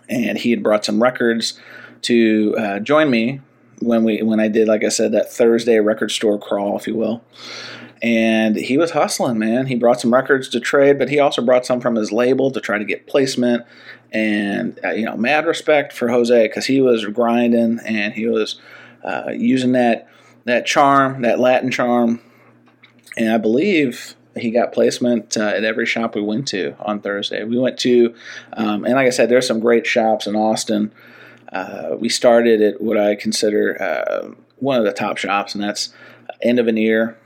and 0.09 0.39
he 0.39 0.51
had 0.51 0.63
brought 0.63 0.85
some 0.85 1.03
records 1.03 1.61
to 2.03 2.55
uh, 2.59 2.79
join 2.79 3.11
me 3.11 3.41
when 3.81 4.05
we 4.05 4.23
when 4.23 4.41
I 4.41 4.49
did 4.49 4.69
like 4.69 4.85
I 4.85 4.89
said 4.89 5.13
that 5.13 5.31
Thursday 5.31 5.79
record 5.81 6.11
store 6.11 6.39
crawl, 6.39 6.79
if 6.79 6.87
you 6.87 6.95
will. 6.95 7.23
And 8.03 8.57
he 8.57 8.77
was 8.77 8.91
hustling, 8.91 9.39
man. 9.39 9.67
He 9.67 9.75
brought 9.75 10.01
some 10.01 10.13
records 10.13 10.49
to 10.51 10.61
trade, 10.61 10.99
but 10.99 11.09
he 11.09 11.19
also 11.19 11.43
brought 11.43 11.65
some 11.65 11.81
from 11.81 11.95
his 11.95 12.13
label 12.13 12.51
to 12.51 12.61
try 12.61 12.79
to 12.79 12.85
get 12.85 13.07
placement. 13.07 13.65
And 14.13 14.79
uh, 14.85 14.91
you 14.91 15.07
know, 15.07 15.17
mad 15.17 15.47
respect 15.47 15.93
for 15.93 16.09
Jose 16.09 16.47
because 16.47 16.67
he 16.67 16.81
was 16.81 17.05
grinding 17.07 17.81
and 17.87 18.13
he 18.13 18.27
was 18.27 18.61
uh, 19.03 19.31
using 19.35 19.73
that 19.73 20.09
that 20.45 20.67
charm, 20.67 21.23
that 21.23 21.41
Latin 21.41 21.71
charm. 21.71 22.21
And 23.17 23.33
I 23.33 23.39
believe 23.39 24.15
he 24.37 24.51
got 24.51 24.73
placement 24.73 25.37
uh, 25.37 25.47
at 25.47 25.65
every 25.65 25.87
shop 25.87 26.15
we 26.15 26.23
went 26.23 26.47
to 26.49 26.77
on 26.79 27.01
Thursday. 27.01 27.43
We 27.45 27.59
went 27.59 27.79
to, 27.81 28.15
um, 28.53 28.85
and 28.85 28.95
like 28.95 29.07
I 29.07 29.11
said, 29.11 29.29
there's 29.29 29.47
some 29.47 29.61
great 29.61 29.87
shops 29.87 30.27
in 30.27 30.37
Austin. 30.37 30.93
Uh, 31.51 31.97
we 31.99 32.09
started 32.09 32.61
at 32.61 32.81
what 32.81 32.99
I 32.99 33.15
consider 33.15 33.81
uh, 33.81 34.35
one 34.59 34.79
of 34.79 34.85
the 34.85 34.93
top 34.93 35.17
shops, 35.17 35.55
and 35.55 35.65
that's 35.65 35.93
End 36.43 36.59
of 36.59 36.69
an 36.69 36.77
Ear. 36.77 37.17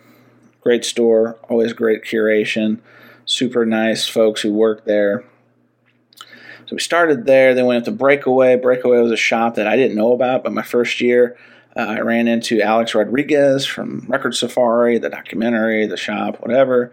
Great 0.61 0.85
store, 0.85 1.39
always 1.49 1.73
great 1.73 2.05
curation, 2.05 2.81
super 3.25 3.65
nice 3.65 4.07
folks 4.07 4.43
who 4.43 4.53
work 4.53 4.85
there. 4.85 5.25
So 6.67 6.77
we 6.77 6.81
started 6.81 7.27
there, 7.27 7.55
then 7.55 7.67
went 7.67 7.79
up 7.79 7.85
to 7.87 7.91
Breakaway. 7.91 8.57
Breakaway 8.57 8.99
was 8.99 9.11
a 9.11 9.17
shop 9.17 9.57
that 9.57 9.67
I 9.67 9.77
didn't 9.77 9.97
know 9.97 10.13
about, 10.13 10.45
but 10.45 10.53
my 10.53 10.63
first 10.63 11.01
year, 11.01 11.37
uh, 11.77 11.81
I 11.81 12.01
ran 12.01 12.29
into 12.29 12.61
Alex 12.61 12.95
Rodriguez 12.95 13.67
from 13.67 14.05
Record 14.09 14.35
Safari, 14.35 14.99
the 14.99 15.09
documentary, 15.09 15.87
the 15.87 15.97
shop, 15.97 16.41
whatever. 16.41 16.93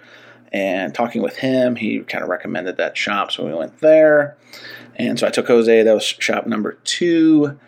And 0.51 0.95
talking 0.95 1.21
with 1.21 1.38
him, 1.38 1.75
he 1.75 1.99
kind 1.99 2.23
of 2.23 2.30
recommended 2.30 2.77
that 2.77 2.97
shop, 2.97 3.32
so 3.32 3.45
we 3.45 3.53
went 3.53 3.80
there. 3.80 4.38
And 4.95 5.19
so 5.19 5.27
I 5.27 5.30
took 5.30 5.47
Jose. 5.47 5.84
That 5.84 5.93
was 5.93 6.03
shop 6.03 6.47
number 6.47 6.73
two. 6.84 7.60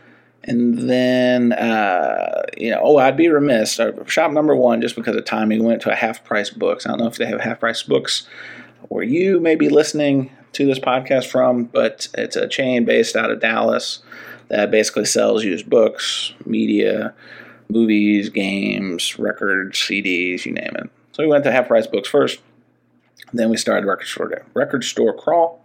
And 0.50 0.90
then, 0.90 1.54
uh, 1.54 2.42
you 2.58 2.72
know, 2.72 2.80
oh, 2.82 2.98
I'd 2.98 3.16
be 3.16 3.30
remiss. 3.30 3.80
Uh, 3.80 4.04
shop 4.06 4.32
number 4.32 4.56
one, 4.56 4.82
just 4.82 4.96
because 4.96 5.16
of 5.16 5.24
timing, 5.24 5.60
we 5.60 5.68
went 5.68 5.84
to 5.84 5.92
a 5.92 5.96
half 5.96 6.24
price 6.24 6.50
books. 6.50 6.88
I 6.88 6.90
don't 6.90 7.02
know 7.02 7.06
if 7.06 7.18
they 7.18 7.28
have 7.28 7.40
half 7.40 7.60
price 7.60 7.84
books 7.84 8.28
where 8.88 9.04
you 9.04 9.40
may 9.40 9.54
be 9.54 9.70
listening 9.70 10.32
to 10.54 10.66
this 10.66 10.80
podcast 10.80 11.28
from, 11.28 11.66
but 11.66 12.08
it's 12.16 12.36
a 12.36 12.48
chain 12.48 12.84
based 12.84 13.16
out 13.16 13.30
of 13.30 13.42
Dallas 13.42 14.02
that 14.48 14.72
basically 14.72 15.06
sells 15.06 15.44
used 15.44 15.70
books, 15.70 16.34
media, 16.48 17.14
movies, 17.70 18.30
games, 18.30 19.20
records, 19.20 19.78
CDs, 19.78 20.46
you 20.46 20.54
name 20.54 20.72
it. 20.80 20.90
So 21.12 21.22
we 21.22 21.30
went 21.30 21.44
to 21.44 21.52
half 21.52 21.68
price 21.68 21.86
books 21.86 22.10
first. 22.10 22.40
Then 23.34 23.52
we 23.52 23.58
started 23.58 23.86
record 23.86 24.08
store 24.08 24.44
record 24.56 24.84
store 24.84 25.16
crawl. 25.16 25.64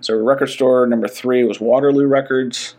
So 0.00 0.16
record 0.16 0.48
store 0.48 0.84
number 0.88 1.06
three 1.06 1.44
was 1.44 1.60
Waterloo 1.60 2.08
Records, 2.08 2.74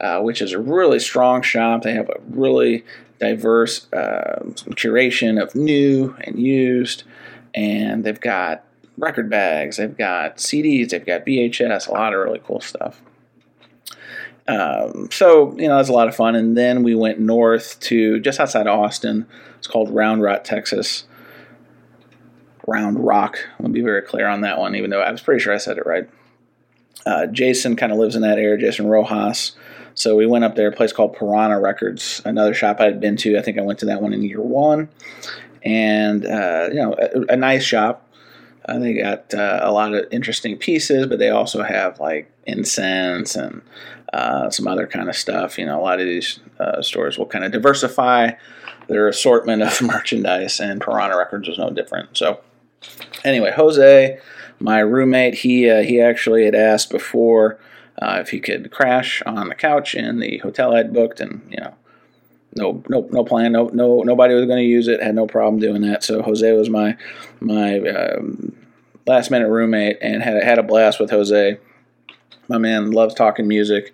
uh, 0.00 0.20
which 0.20 0.42
is 0.42 0.52
a 0.52 0.58
really 0.58 0.98
strong 0.98 1.42
shop. 1.42 1.82
They 1.82 1.94
have 1.94 2.08
a 2.08 2.20
really 2.28 2.84
diverse 3.18 3.90
uh, 3.92 4.42
curation 4.70 5.42
of 5.42 5.54
new 5.54 6.14
and 6.20 6.38
used, 6.38 7.04
and 7.54 8.04
they've 8.04 8.20
got 8.20 8.64
record 8.98 9.28
bags, 9.28 9.76
they've 9.76 9.96
got 9.96 10.36
CDs, 10.38 10.90
they've 10.90 11.04
got 11.04 11.26
VHS, 11.26 11.88
a 11.88 11.92
lot 11.92 12.14
of 12.14 12.20
really 12.20 12.40
cool 12.44 12.60
stuff. 12.60 13.00
Um, 14.48 15.08
so 15.10 15.56
you 15.58 15.68
know, 15.68 15.74
it 15.74 15.78
was 15.78 15.88
a 15.88 15.92
lot 15.92 16.08
of 16.08 16.14
fun. 16.14 16.36
And 16.36 16.56
then 16.56 16.82
we 16.82 16.94
went 16.94 17.18
north 17.18 17.80
to 17.80 18.20
just 18.20 18.38
outside 18.38 18.66
of 18.66 18.78
Austin. 18.78 19.26
It's 19.58 19.66
called 19.66 19.90
Round 19.90 20.22
Rock, 20.22 20.44
Texas. 20.44 21.04
Round 22.66 22.98
Rock. 22.98 23.38
I'll 23.60 23.68
be 23.68 23.80
very 23.80 24.02
clear 24.02 24.28
on 24.28 24.40
that 24.42 24.58
one, 24.58 24.74
even 24.74 24.90
though 24.90 25.00
I 25.00 25.10
was 25.10 25.20
pretty 25.20 25.40
sure 25.40 25.54
I 25.54 25.58
said 25.58 25.78
it 25.78 25.86
right. 25.86 26.08
Uh, 27.04 27.26
Jason 27.26 27.76
kind 27.76 27.92
of 27.92 27.98
lives 27.98 28.16
in 28.16 28.22
that 28.22 28.38
area, 28.38 28.58
Jason 28.58 28.88
Rojas. 28.88 29.52
So 29.96 30.14
we 30.14 30.26
went 30.26 30.44
up 30.44 30.54
there, 30.56 30.68
a 30.68 30.72
place 30.72 30.92
called 30.92 31.16
Piranha 31.16 31.58
Records, 31.58 32.20
another 32.24 32.52
shop 32.52 32.80
I 32.80 32.84
had 32.84 33.00
been 33.00 33.16
to. 33.16 33.38
I 33.38 33.42
think 33.42 33.58
I 33.58 33.62
went 33.62 33.78
to 33.78 33.86
that 33.86 34.02
one 34.02 34.12
in 34.12 34.22
year 34.22 34.42
one. 34.42 34.90
And, 35.62 36.24
uh, 36.26 36.68
you 36.68 36.76
know, 36.76 36.94
a, 36.94 37.32
a 37.32 37.36
nice 37.36 37.64
shop. 37.64 38.06
Uh, 38.66 38.78
they 38.78 38.94
got 38.94 39.32
uh, 39.32 39.60
a 39.62 39.72
lot 39.72 39.94
of 39.94 40.04
interesting 40.10 40.58
pieces, 40.58 41.06
but 41.06 41.18
they 41.18 41.30
also 41.30 41.62
have 41.62 41.98
like 41.98 42.30
incense 42.46 43.36
and 43.36 43.62
uh, 44.12 44.50
some 44.50 44.68
other 44.68 44.86
kind 44.86 45.08
of 45.08 45.16
stuff. 45.16 45.58
You 45.58 45.64
know, 45.64 45.80
a 45.80 45.82
lot 45.82 45.98
of 45.98 46.06
these 46.06 46.40
uh, 46.60 46.82
stores 46.82 47.16
will 47.16 47.26
kind 47.26 47.44
of 47.44 47.52
diversify 47.52 48.32
their 48.88 49.08
assortment 49.08 49.62
of 49.62 49.80
merchandise, 49.82 50.60
and 50.60 50.80
Piranha 50.80 51.16
Records 51.16 51.48
was 51.48 51.58
no 51.58 51.70
different. 51.70 52.16
So, 52.16 52.40
anyway, 53.24 53.52
Jose, 53.52 54.18
my 54.58 54.78
roommate, 54.80 55.34
he 55.34 55.70
uh, 55.70 55.82
he 55.82 56.00
actually 56.00 56.44
had 56.44 56.54
asked 56.54 56.90
before 56.90 57.58
uh, 58.00 58.18
if 58.20 58.30
he 58.30 58.40
could 58.40 58.70
crash 58.70 59.22
on 59.24 59.48
the 59.48 59.54
couch 59.54 59.94
in 59.94 60.20
the 60.20 60.38
hotel 60.38 60.74
I'd 60.74 60.92
booked, 60.92 61.20
and 61.20 61.42
you 61.50 61.58
know. 61.58 61.74
No, 62.58 62.82
no, 62.88 63.06
no 63.10 63.22
plan. 63.22 63.52
No, 63.52 63.68
no, 63.74 64.00
nobody 64.00 64.32
was 64.32 64.46
going 64.46 64.56
to 64.56 64.64
use 64.64 64.88
it. 64.88 65.02
Had 65.02 65.14
no 65.14 65.26
problem 65.26 65.60
doing 65.60 65.82
that. 65.82 66.02
So 66.02 66.22
Jose 66.22 66.50
was 66.52 66.70
my 66.70 66.96
my 67.38 67.78
um, 67.80 68.56
last 69.06 69.30
minute 69.30 69.50
roommate, 69.50 69.98
and 70.00 70.22
had 70.22 70.42
had 70.42 70.58
a 70.58 70.62
blast 70.62 70.98
with 70.98 71.10
Jose 71.10 71.58
My 72.48 72.56
man 72.56 72.92
loves 72.92 73.14
talking 73.14 73.46
music, 73.46 73.92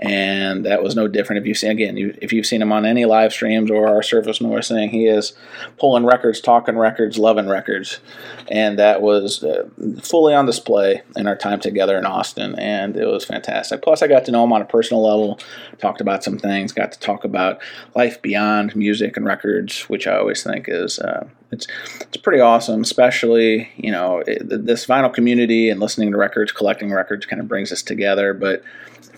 and 0.00 0.64
that 0.64 0.82
was 0.82 0.96
no 0.96 1.06
different. 1.08 1.40
If 1.40 1.46
you've 1.46 1.58
seen 1.58 1.70
again, 1.70 1.96
you, 1.98 2.16
if 2.22 2.32
you've 2.32 2.46
seen 2.46 2.62
him 2.62 2.72
on 2.72 2.86
any 2.86 3.04
live 3.04 3.32
streams 3.32 3.70
or 3.70 3.86
our 3.86 4.02
Surface 4.02 4.40
Noise 4.40 4.68
thing, 4.68 4.88
he 4.88 5.06
is 5.06 5.34
pulling 5.78 6.06
records, 6.06 6.40
talking 6.40 6.78
records, 6.78 7.18
loving 7.18 7.48
records, 7.48 8.00
and 8.48 8.78
that 8.78 9.02
was 9.02 9.44
uh, 9.44 9.68
fully 10.02 10.32
on 10.32 10.46
display 10.46 11.02
in 11.16 11.26
our 11.26 11.36
time 11.36 11.60
together 11.60 11.98
in 11.98 12.06
Austin, 12.06 12.58
and 12.58 12.96
it 12.96 13.06
was 13.06 13.26
fantastic. 13.26 13.82
Plus, 13.82 14.00
I 14.00 14.08
got 14.08 14.24
to 14.24 14.32
know 14.32 14.42
him 14.42 14.54
on 14.54 14.62
a 14.62 14.66
personal 14.66 15.02
level, 15.02 15.38
talked 15.78 16.00
about 16.00 16.24
some 16.24 16.38
things, 16.38 16.72
got 16.72 16.92
to 16.92 16.98
talk 16.98 17.24
about 17.24 17.60
life 17.94 18.22
beyond 18.22 18.74
music 18.74 19.18
and 19.18 19.26
records, 19.26 19.82
which 19.90 20.06
I 20.06 20.16
always 20.16 20.42
think 20.42 20.64
is 20.66 20.98
uh, 20.98 21.28
it's 21.52 21.66
it's 22.00 22.16
pretty 22.16 22.40
awesome. 22.40 22.80
Especially 22.80 23.68
you 23.76 23.90
know 23.90 24.22
it, 24.26 24.48
this 24.48 24.86
vinyl 24.86 25.12
community 25.12 25.68
and 25.68 25.78
listening 25.78 26.10
to 26.12 26.16
records, 26.16 26.52
collecting 26.52 26.90
records, 26.90 27.26
kind 27.26 27.40
of 27.40 27.48
brings 27.48 27.70
us 27.70 27.82
together, 27.82 28.32
but 28.32 28.62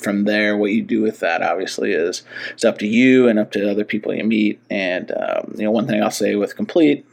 from 0.03 0.25
there, 0.25 0.57
what 0.57 0.72
you 0.73 0.83
do 0.83 1.03
with 1.03 1.21
that 1.21 1.43
obviously 1.43 1.93
is 1.93 2.23
it's 2.53 2.65
up 2.65 2.79
to 2.79 2.87
you 2.87 3.29
and 3.29 3.39
up 3.39 3.53
to 3.53 3.71
other 3.71 3.85
people 3.85 4.15
you 4.15 4.25
meet. 4.25 4.61
And 4.71 5.13
um, 5.13 5.55
you 5.57 5.65
know, 5.65 5.71
one 5.71 5.87
thing 5.87 6.03
I'll 6.03 6.11
say 6.11 6.35
with 6.35 6.57
complete 6.57 7.07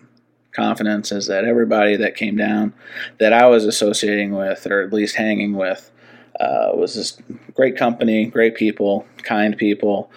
confidence 0.51 1.11
is 1.11 1.27
that 1.27 1.45
everybody 1.45 1.95
that 1.95 2.15
came 2.15 2.35
down 2.35 2.73
that 3.19 3.33
I 3.33 3.45
was 3.45 3.65
associating 3.65 4.33
with, 4.33 4.65
or 4.67 4.81
at 4.81 4.93
least 4.93 5.15
hanging 5.15 5.53
with, 5.53 5.91
uh, 6.39 6.71
was 6.73 6.95
this 6.95 7.17
great 7.53 7.77
company, 7.77 8.25
great 8.25 8.55
people, 8.55 9.05
kind 9.23 9.57
people, 9.57 10.09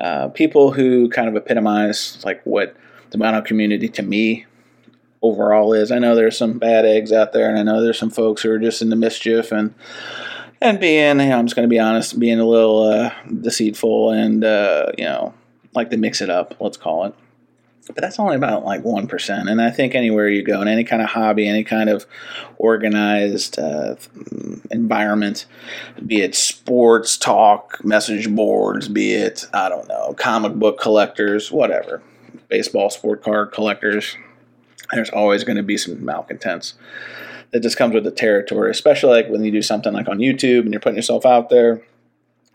uh, 0.00 0.28
people 0.28 0.72
who 0.72 1.08
kind 1.08 1.28
of 1.28 1.36
epitomize 1.36 2.22
like 2.24 2.40
what 2.44 2.76
the 3.10 3.18
vinyl 3.18 3.44
community 3.44 3.88
to 3.88 4.02
me 4.02 4.46
overall 5.22 5.72
is. 5.72 5.90
I 5.90 5.98
know 5.98 6.14
there's 6.14 6.38
some 6.38 6.58
bad 6.58 6.84
eggs 6.84 7.12
out 7.12 7.32
there, 7.32 7.48
and 7.48 7.58
I 7.58 7.62
know 7.62 7.82
there's 7.82 7.98
some 7.98 8.10
folks 8.10 8.42
who 8.42 8.50
are 8.50 8.58
just 8.58 8.82
into 8.82 8.96
mischief 8.96 9.52
and 9.52 9.74
and 10.60 10.78
being, 10.78 11.20
you 11.20 11.26
know, 11.26 11.38
I'm 11.38 11.46
just 11.46 11.56
going 11.56 11.68
to 11.68 11.72
be 11.72 11.78
honest, 11.78 12.18
being 12.18 12.40
a 12.40 12.46
little 12.46 12.82
uh, 12.82 13.12
deceitful 13.40 14.10
and, 14.10 14.44
uh, 14.44 14.92
you 14.98 15.04
know, 15.04 15.34
like 15.74 15.90
to 15.90 15.96
mix 15.96 16.20
it 16.20 16.30
up, 16.30 16.56
let's 16.60 16.76
call 16.76 17.06
it. 17.06 17.14
But 17.86 18.02
that's 18.02 18.18
only 18.20 18.36
about 18.36 18.64
like 18.64 18.82
1%. 18.82 19.50
And 19.50 19.60
I 19.60 19.70
think 19.70 19.94
anywhere 19.94 20.28
you 20.28 20.42
go 20.42 20.60
in 20.60 20.68
any 20.68 20.84
kind 20.84 21.02
of 21.02 21.08
hobby, 21.08 21.48
any 21.48 21.64
kind 21.64 21.88
of 21.88 22.06
organized 22.58 23.58
uh, 23.58 23.96
environment, 24.70 25.46
be 26.06 26.20
it 26.20 26.34
sports 26.34 27.16
talk, 27.16 27.82
message 27.84 28.32
boards, 28.32 28.86
be 28.86 29.14
it, 29.14 29.46
I 29.52 29.68
don't 29.68 29.88
know, 29.88 30.14
comic 30.16 30.54
book 30.54 30.78
collectors, 30.78 31.50
whatever, 31.50 32.02
baseball, 32.48 32.90
sport 32.90 33.22
card 33.22 33.50
collectors, 33.50 34.16
there's 34.92 35.10
always 35.10 35.42
going 35.44 35.56
to 35.56 35.62
be 35.62 35.76
some 35.76 36.04
malcontents 36.04 36.74
that 37.52 37.60
just 37.60 37.76
comes 37.76 37.94
with 37.94 38.04
the 38.04 38.10
territory, 38.10 38.70
especially 38.70 39.10
like 39.10 39.28
when 39.28 39.42
you 39.42 39.50
do 39.50 39.62
something 39.62 39.92
like 39.92 40.08
on 40.08 40.18
YouTube 40.18 40.60
and 40.60 40.72
you're 40.72 40.80
putting 40.80 40.96
yourself 40.96 41.26
out 41.26 41.48
there, 41.48 41.82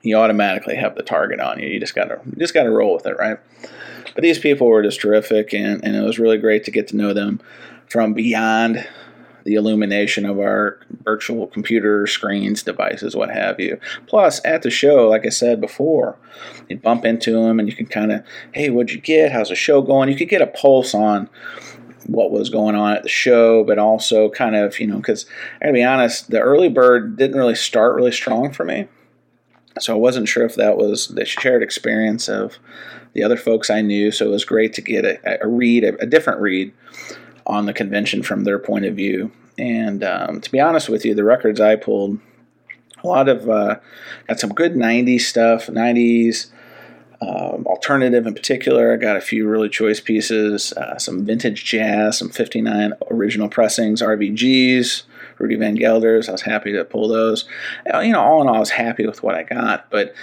you 0.01 0.15
automatically 0.15 0.75
have 0.75 0.95
the 0.95 1.03
target 1.03 1.39
on 1.39 1.59
you. 1.59 1.67
You 1.67 1.79
just 1.79 1.95
gotta 1.95 2.19
you 2.25 2.37
just 2.37 2.53
gotta 2.53 2.71
roll 2.71 2.93
with 2.93 3.05
it, 3.05 3.17
right? 3.17 3.39
But 4.13 4.21
these 4.21 4.39
people 4.39 4.67
were 4.67 4.83
just 4.83 5.01
terrific 5.01 5.53
and, 5.53 5.83
and 5.83 5.95
it 5.95 6.01
was 6.01 6.19
really 6.19 6.37
great 6.37 6.63
to 6.65 6.71
get 6.71 6.87
to 6.89 6.95
know 6.95 7.13
them 7.13 7.41
from 7.87 8.13
beyond 8.13 8.87
the 9.45 9.53
illumination 9.53 10.25
of 10.25 10.39
our 10.39 10.79
virtual 11.03 11.45
computer 11.47 12.07
screens, 12.07 12.63
devices, 12.63 13.15
what 13.15 13.29
have 13.29 13.59
you. 13.59 13.79
Plus, 14.07 14.41
at 14.43 14.63
the 14.63 14.71
show, 14.71 15.07
like 15.07 15.25
I 15.25 15.29
said 15.29 15.61
before, 15.61 16.17
you 16.67 16.77
bump 16.77 17.05
into 17.05 17.31
them 17.31 17.59
and 17.59 17.69
you 17.69 17.75
can 17.75 17.85
kind 17.85 18.11
of, 18.11 18.23
hey, 18.53 18.71
what'd 18.71 18.91
you 18.91 18.99
get? 18.99 19.31
How's 19.31 19.49
the 19.49 19.55
show 19.55 19.83
going? 19.83 20.09
You 20.09 20.15
could 20.15 20.29
get 20.29 20.41
a 20.41 20.47
pulse 20.47 20.95
on 20.95 21.29
what 22.07 22.31
was 22.31 22.49
going 22.49 22.75
on 22.75 22.95
at 22.95 23.03
the 23.03 23.09
show, 23.09 23.63
but 23.63 23.79
also 23.79 24.29
kind 24.29 24.55
of, 24.55 24.79
you 24.79 24.87
know, 24.87 24.97
because 24.97 25.25
I 25.61 25.65
gotta 25.65 25.73
be 25.73 25.83
honest, 25.83 26.29
the 26.29 26.39
early 26.39 26.69
bird 26.69 27.17
didn't 27.17 27.37
really 27.37 27.55
start 27.55 27.95
really 27.95 28.11
strong 28.11 28.51
for 28.51 28.63
me. 28.63 28.87
So 29.79 29.93
I 29.93 29.97
wasn't 29.97 30.27
sure 30.27 30.45
if 30.45 30.55
that 30.55 30.77
was 30.77 31.09
the 31.09 31.25
shared 31.25 31.61
experience 31.61 32.29
of 32.29 32.57
the 33.13 33.23
other 33.23 33.37
folks 33.37 33.69
I 33.69 33.81
knew. 33.81 34.11
So 34.11 34.25
it 34.25 34.29
was 34.29 34.45
great 34.45 34.73
to 34.73 34.81
get 34.81 35.03
a, 35.03 35.43
a 35.43 35.47
read, 35.47 35.83
a, 35.83 36.01
a, 36.01 36.05
different 36.05 36.41
read 36.41 36.73
on 37.45 37.65
the 37.65 37.73
convention 37.73 38.23
from 38.23 38.43
their 38.43 38.59
point 38.59 38.85
of 38.85 38.95
view. 38.95 39.31
And 39.57 40.03
um, 40.03 40.41
to 40.41 40.51
be 40.51 40.59
honest 40.59 40.89
with 40.89 41.05
you, 41.05 41.13
the 41.13 41.23
records 41.23 41.59
I 41.59 41.75
pulled, 41.75 42.19
a 43.03 43.07
lot 43.07 43.27
of, 43.27 43.49
uh, 43.49 43.79
got 44.27 44.39
some 44.39 44.53
good 44.53 44.73
90s 44.73 45.21
stuff, 45.21 45.67
90s, 45.67 46.47
um, 47.25 47.65
alternative 47.65 48.27
in 48.27 48.33
particular. 48.33 48.93
I 48.93 48.97
got 48.97 49.17
a 49.17 49.21
few 49.21 49.47
really 49.47 49.69
choice 49.69 49.99
pieces, 49.99 50.73
uh, 50.73 50.97
some 50.97 51.25
vintage 51.25 51.65
jazz, 51.65 52.17
some 52.17 52.29
59 52.29 52.93
original 53.09 53.49
pressings, 53.49 54.01
RVGs, 54.01 55.03
Rudy 55.39 55.55
Van 55.55 55.75
Gelders. 55.75 56.29
I 56.29 56.33
was 56.33 56.41
happy 56.41 56.71
to 56.73 56.85
pull 56.85 57.07
those. 57.07 57.45
Uh, 57.91 57.99
you 57.99 58.11
know, 58.11 58.21
all 58.21 58.41
in 58.41 58.47
all, 58.47 58.55
I 58.55 58.59
was 58.59 58.69
happy 58.69 59.05
with 59.05 59.23
what 59.23 59.35
I 59.35 59.43
got, 59.43 59.89
but 59.89 60.13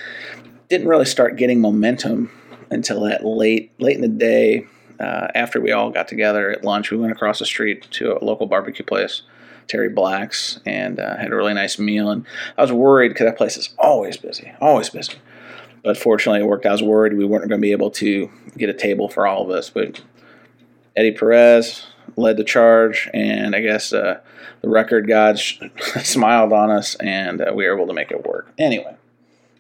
didn't 0.69 0.89
really 0.89 1.05
start 1.05 1.37
getting 1.37 1.61
momentum 1.61 2.31
until 2.71 3.01
that 3.03 3.25
late, 3.25 3.73
late 3.79 3.97
in 3.97 4.03
the 4.03 4.09
day. 4.09 4.67
Uh, 5.01 5.29
after 5.35 5.61
we 5.61 5.73
all 5.73 5.91
got 5.91 6.07
together 6.07 6.51
at 6.51 6.65
lunch, 6.65 6.91
we 6.91 6.97
went 6.97 7.13
across 7.13 7.41
the 7.41 7.47
street 7.47 7.87
to 7.91 8.17
a 8.17 8.25
local 8.25 8.47
barbecue 8.47 8.85
place. 8.85 9.23
Terry 9.67 9.89
Black's 9.89 10.61
and 10.67 11.01
uh, 11.01 11.17
had 11.17 11.33
a 11.33 11.37
really 11.37 11.55
nice 11.55 11.79
meal. 11.79 12.11
And 12.11 12.27
I 12.57 12.63
was 12.63 12.73
worried 12.73 13.09
because 13.09 13.27
that 13.27 13.37
place 13.37 13.57
is 13.57 13.75
always 13.79 14.17
busy, 14.17 14.53
always 14.61 14.91
busy. 14.91 15.15
But 15.83 15.97
fortunately, 15.97 16.41
it 16.41 16.47
worked. 16.47 16.67
I 16.67 16.73
was 16.73 16.83
worried 16.83 17.15
we 17.15 17.25
weren't 17.25 17.49
going 17.49 17.61
to 17.61 17.65
be 17.65 17.73
able 17.73 17.91
to 17.93 18.31
get 18.57 18.69
a 18.69 18.75
table 18.75 19.09
for 19.09 19.27
all 19.27 19.43
of 19.43 19.51
us. 19.51 19.69
But 19.69 20.01
Eddie 20.97 21.13
Perez 21.13 21.87
led 22.17 22.37
the 22.37 22.45
charge, 22.45 23.09
and 23.13 23.57
I 23.57 23.61
guess 23.61 23.93
uh, 23.93 24.21
the 24.61 24.69
record 24.69 25.09
gods 25.09 25.59
smiled 26.03 26.53
on 26.53 26.71
us, 26.71 26.95
and 26.97 27.41
uh, 27.41 27.53
we 27.55 27.67
were 27.67 27.75
able 27.75 27.87
to 27.87 27.95
make 27.95 28.11
it 28.11 28.27
work. 28.27 28.53
Anyway, 28.59 28.97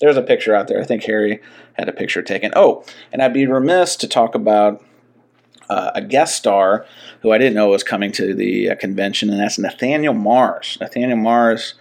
there's 0.00 0.16
a 0.16 0.22
picture 0.22 0.54
out 0.54 0.68
there. 0.68 0.80
I 0.80 0.85
think 0.85 1.04
Harry 1.04 1.40
had 1.74 1.88
a 1.88 1.92
picture 1.92 2.22
taken. 2.22 2.52
Oh, 2.54 2.85
and 3.12 3.22
I'd 3.22 3.32
be 3.32 3.46
remiss 3.46 3.96
to 3.96 4.08
talk 4.08 4.35
about 4.35 4.85
uh, 5.68 5.92
a 5.94 6.02
guest 6.02 6.37
star 6.37 6.85
who 7.22 7.32
I 7.32 7.38
didn't 7.38 7.54
know 7.54 7.68
was 7.68 7.82
coming 7.82 8.12
to 8.12 8.35
the 8.35 8.70
uh, 8.70 8.74
convention, 8.76 9.30
and 9.30 9.40
that's 9.40 9.58
Nathaniel 9.58 10.14
Mars. 10.14 10.76
Nathaniel 10.80 11.16
Mars 11.16 11.74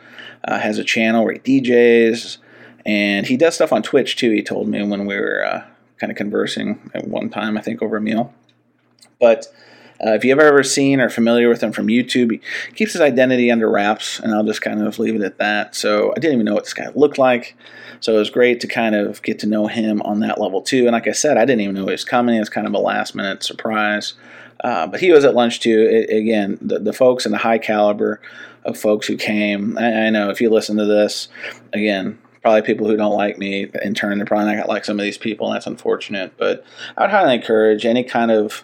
uh, 0.46 0.60
has 0.60 0.78
a 0.78 0.84
channel 0.84 1.26
where 1.26 1.34
he 1.34 1.62
DJs 1.62 2.38
and 2.86 3.26
he 3.28 3.38
does 3.38 3.56
stuff 3.56 3.74
on 3.74 3.84
Twitch 3.84 4.16
too. 4.16 4.32
He 4.32 4.42
told 4.42 4.68
me 4.68 4.84
when 4.84 5.06
we 5.06 5.16
were 5.16 5.46
uh, 5.46 5.66
kind 5.98 6.12
of 6.12 6.18
conversing 6.18 6.92
at 6.94 7.08
one 7.08 7.30
time, 7.30 7.58
I 7.58 7.62
think 7.62 7.82
over 7.82 7.98
a 7.98 8.02
meal. 8.02 8.34
But 9.20 9.48
uh, 10.04 10.14
if 10.14 10.26
you've 10.26 10.40
ever 10.40 10.64
seen 10.64 11.00
or 11.00 11.10
familiar 11.10 11.48
with 11.48 11.62
him 11.62 11.72
from 11.72 11.88
YouTube, 11.88 12.32
he 12.32 12.42
keeps 12.74 12.94
his 12.94 13.02
identity 13.02 13.52
under 13.52 13.70
wraps, 13.70 14.20
and 14.20 14.34
I'll 14.34 14.44
just 14.44 14.62
kind 14.62 14.82
of 14.82 14.98
leave 14.98 15.16
it 15.16 15.22
at 15.22 15.38
that. 15.38 15.76
So 15.76 16.12
I 16.12 16.16
didn't 16.16 16.34
even 16.34 16.46
know 16.46 16.56
what 16.56 16.64
this 16.64 16.74
guy 16.74 16.90
looked 16.96 17.20
like. 17.20 17.56
So 18.00 18.16
it 18.16 18.18
was 18.18 18.32
great 18.32 18.60
to 18.62 18.68
kind 18.68 18.96
of 18.96 19.22
get 19.22 19.38
to 19.40 19.48
know 19.48 19.68
him 19.68 20.02
on 20.02 20.22
that 20.22 20.42
level 20.42 20.62
too. 20.62 20.88
And 20.88 20.94
like 20.94 21.08
I 21.08 21.12
said, 21.12 21.38
I 21.38 21.46
didn't 21.46 21.62
even 21.62 21.76
know 21.76 21.86
he 21.86 21.92
was 21.92 22.04
coming. 22.04 22.36
It 22.36 22.40
was 22.40 22.50
kind 22.50 22.66
of 22.66 22.74
a 22.74 22.80
last 22.80 23.14
minute 23.14 23.44
surprise. 23.44 24.16
Uh, 24.64 24.88
but 24.88 25.00
he 25.00 25.12
was 25.12 25.24
at 25.24 25.36
lunch 25.36 25.60
too. 25.60 25.88
It, 25.88 26.16
again, 26.16 26.58
the, 26.62 26.80
the 26.80 26.94
folks 26.94 27.28
in 27.28 27.32
the 27.32 27.38
high 27.38 27.60
caliber 27.60 28.20
of 28.66 28.78
folks 28.78 29.06
who 29.06 29.18
came. 29.18 29.78
I, 29.78 30.08
I 30.08 30.10
know 30.10 30.32
if 30.32 30.42
you 30.42 30.50
listen 30.50 30.78
to 30.78 30.86
this, 30.86 31.30
again, 31.74 32.18
probably 32.42 32.62
people 32.62 32.88
who 32.88 32.98
don't 32.98 33.16
like 33.16 33.38
me 33.38 33.70
in 33.82 33.94
turn 33.94 34.18
they're 34.18 34.26
probably 34.26 34.46
not 34.46 34.56
gonna 34.56 34.68
like 34.68 34.86
some 34.86 35.00
of 35.00 35.04
these 35.04 35.18
people 35.18 35.48
and 35.48 35.56
that's 35.56 35.68
unfortunate 35.68 36.34
but 36.38 36.64
i 36.98 37.04
would 37.04 37.12
highly 37.12 37.36
encourage 37.36 37.86
any 37.86 38.04
kind 38.04 38.32
of 38.32 38.64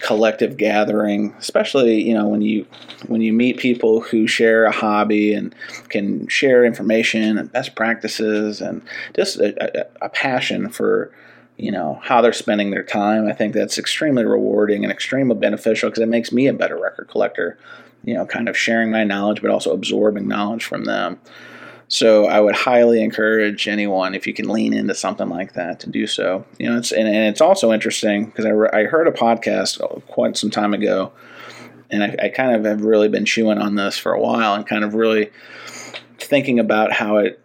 collective 0.00 0.56
gathering 0.56 1.32
especially 1.38 2.02
you 2.02 2.12
know 2.12 2.26
when 2.26 2.42
you 2.42 2.66
when 3.06 3.20
you 3.20 3.32
meet 3.32 3.58
people 3.58 4.00
who 4.00 4.26
share 4.26 4.64
a 4.64 4.72
hobby 4.72 5.32
and 5.32 5.54
can 5.88 6.26
share 6.26 6.64
information 6.64 7.38
and 7.38 7.52
best 7.52 7.76
practices 7.76 8.60
and 8.60 8.82
just 9.14 9.38
a, 9.38 9.80
a, 9.80 10.06
a 10.06 10.08
passion 10.08 10.68
for 10.68 11.12
you 11.56 11.70
know 11.70 12.00
how 12.02 12.20
they're 12.20 12.32
spending 12.32 12.70
their 12.70 12.82
time. 12.82 13.28
I 13.28 13.32
think 13.32 13.54
that's 13.54 13.78
extremely 13.78 14.24
rewarding 14.24 14.82
and 14.82 14.92
extremely 14.92 15.36
beneficial 15.36 15.88
because 15.88 16.02
it 16.02 16.08
makes 16.08 16.32
me 16.32 16.48
a 16.48 16.52
better 16.52 16.76
record 16.76 17.08
collector 17.08 17.56
you 18.04 18.14
know 18.14 18.26
kind 18.26 18.48
of 18.48 18.56
sharing 18.56 18.90
my 18.90 19.04
knowledge 19.04 19.40
but 19.40 19.50
also 19.50 19.72
absorbing 19.72 20.28
knowledge 20.28 20.64
from 20.64 20.84
them 20.84 21.18
so 21.88 22.26
I 22.26 22.40
would 22.40 22.54
highly 22.54 23.02
encourage 23.02 23.68
anyone, 23.68 24.14
if 24.14 24.26
you 24.26 24.34
can 24.34 24.48
lean 24.48 24.72
into 24.72 24.94
something 24.94 25.28
like 25.28 25.54
that, 25.54 25.80
to 25.80 25.90
do 25.90 26.06
so. 26.06 26.44
You 26.58 26.70
know, 26.70 26.78
it's 26.78 26.92
and, 26.92 27.06
and 27.06 27.28
it's 27.28 27.40
also 27.40 27.72
interesting 27.72 28.26
because 28.26 28.46
I, 28.46 28.50
re- 28.50 28.70
I 28.72 28.84
heard 28.84 29.06
a 29.06 29.12
podcast 29.12 29.80
uh, 29.80 30.00
quite 30.00 30.36
some 30.36 30.50
time 30.50 30.74
ago, 30.74 31.12
and 31.90 32.02
I, 32.02 32.16
I 32.22 32.28
kind 32.30 32.54
of 32.54 32.64
have 32.64 32.82
really 32.82 33.08
been 33.08 33.24
chewing 33.24 33.58
on 33.58 33.74
this 33.74 33.98
for 33.98 34.12
a 34.12 34.20
while 34.20 34.54
and 34.54 34.66
kind 34.66 34.84
of 34.84 34.94
really 34.94 35.30
thinking 36.18 36.58
about 36.58 36.92
how 36.92 37.18
it 37.18 37.40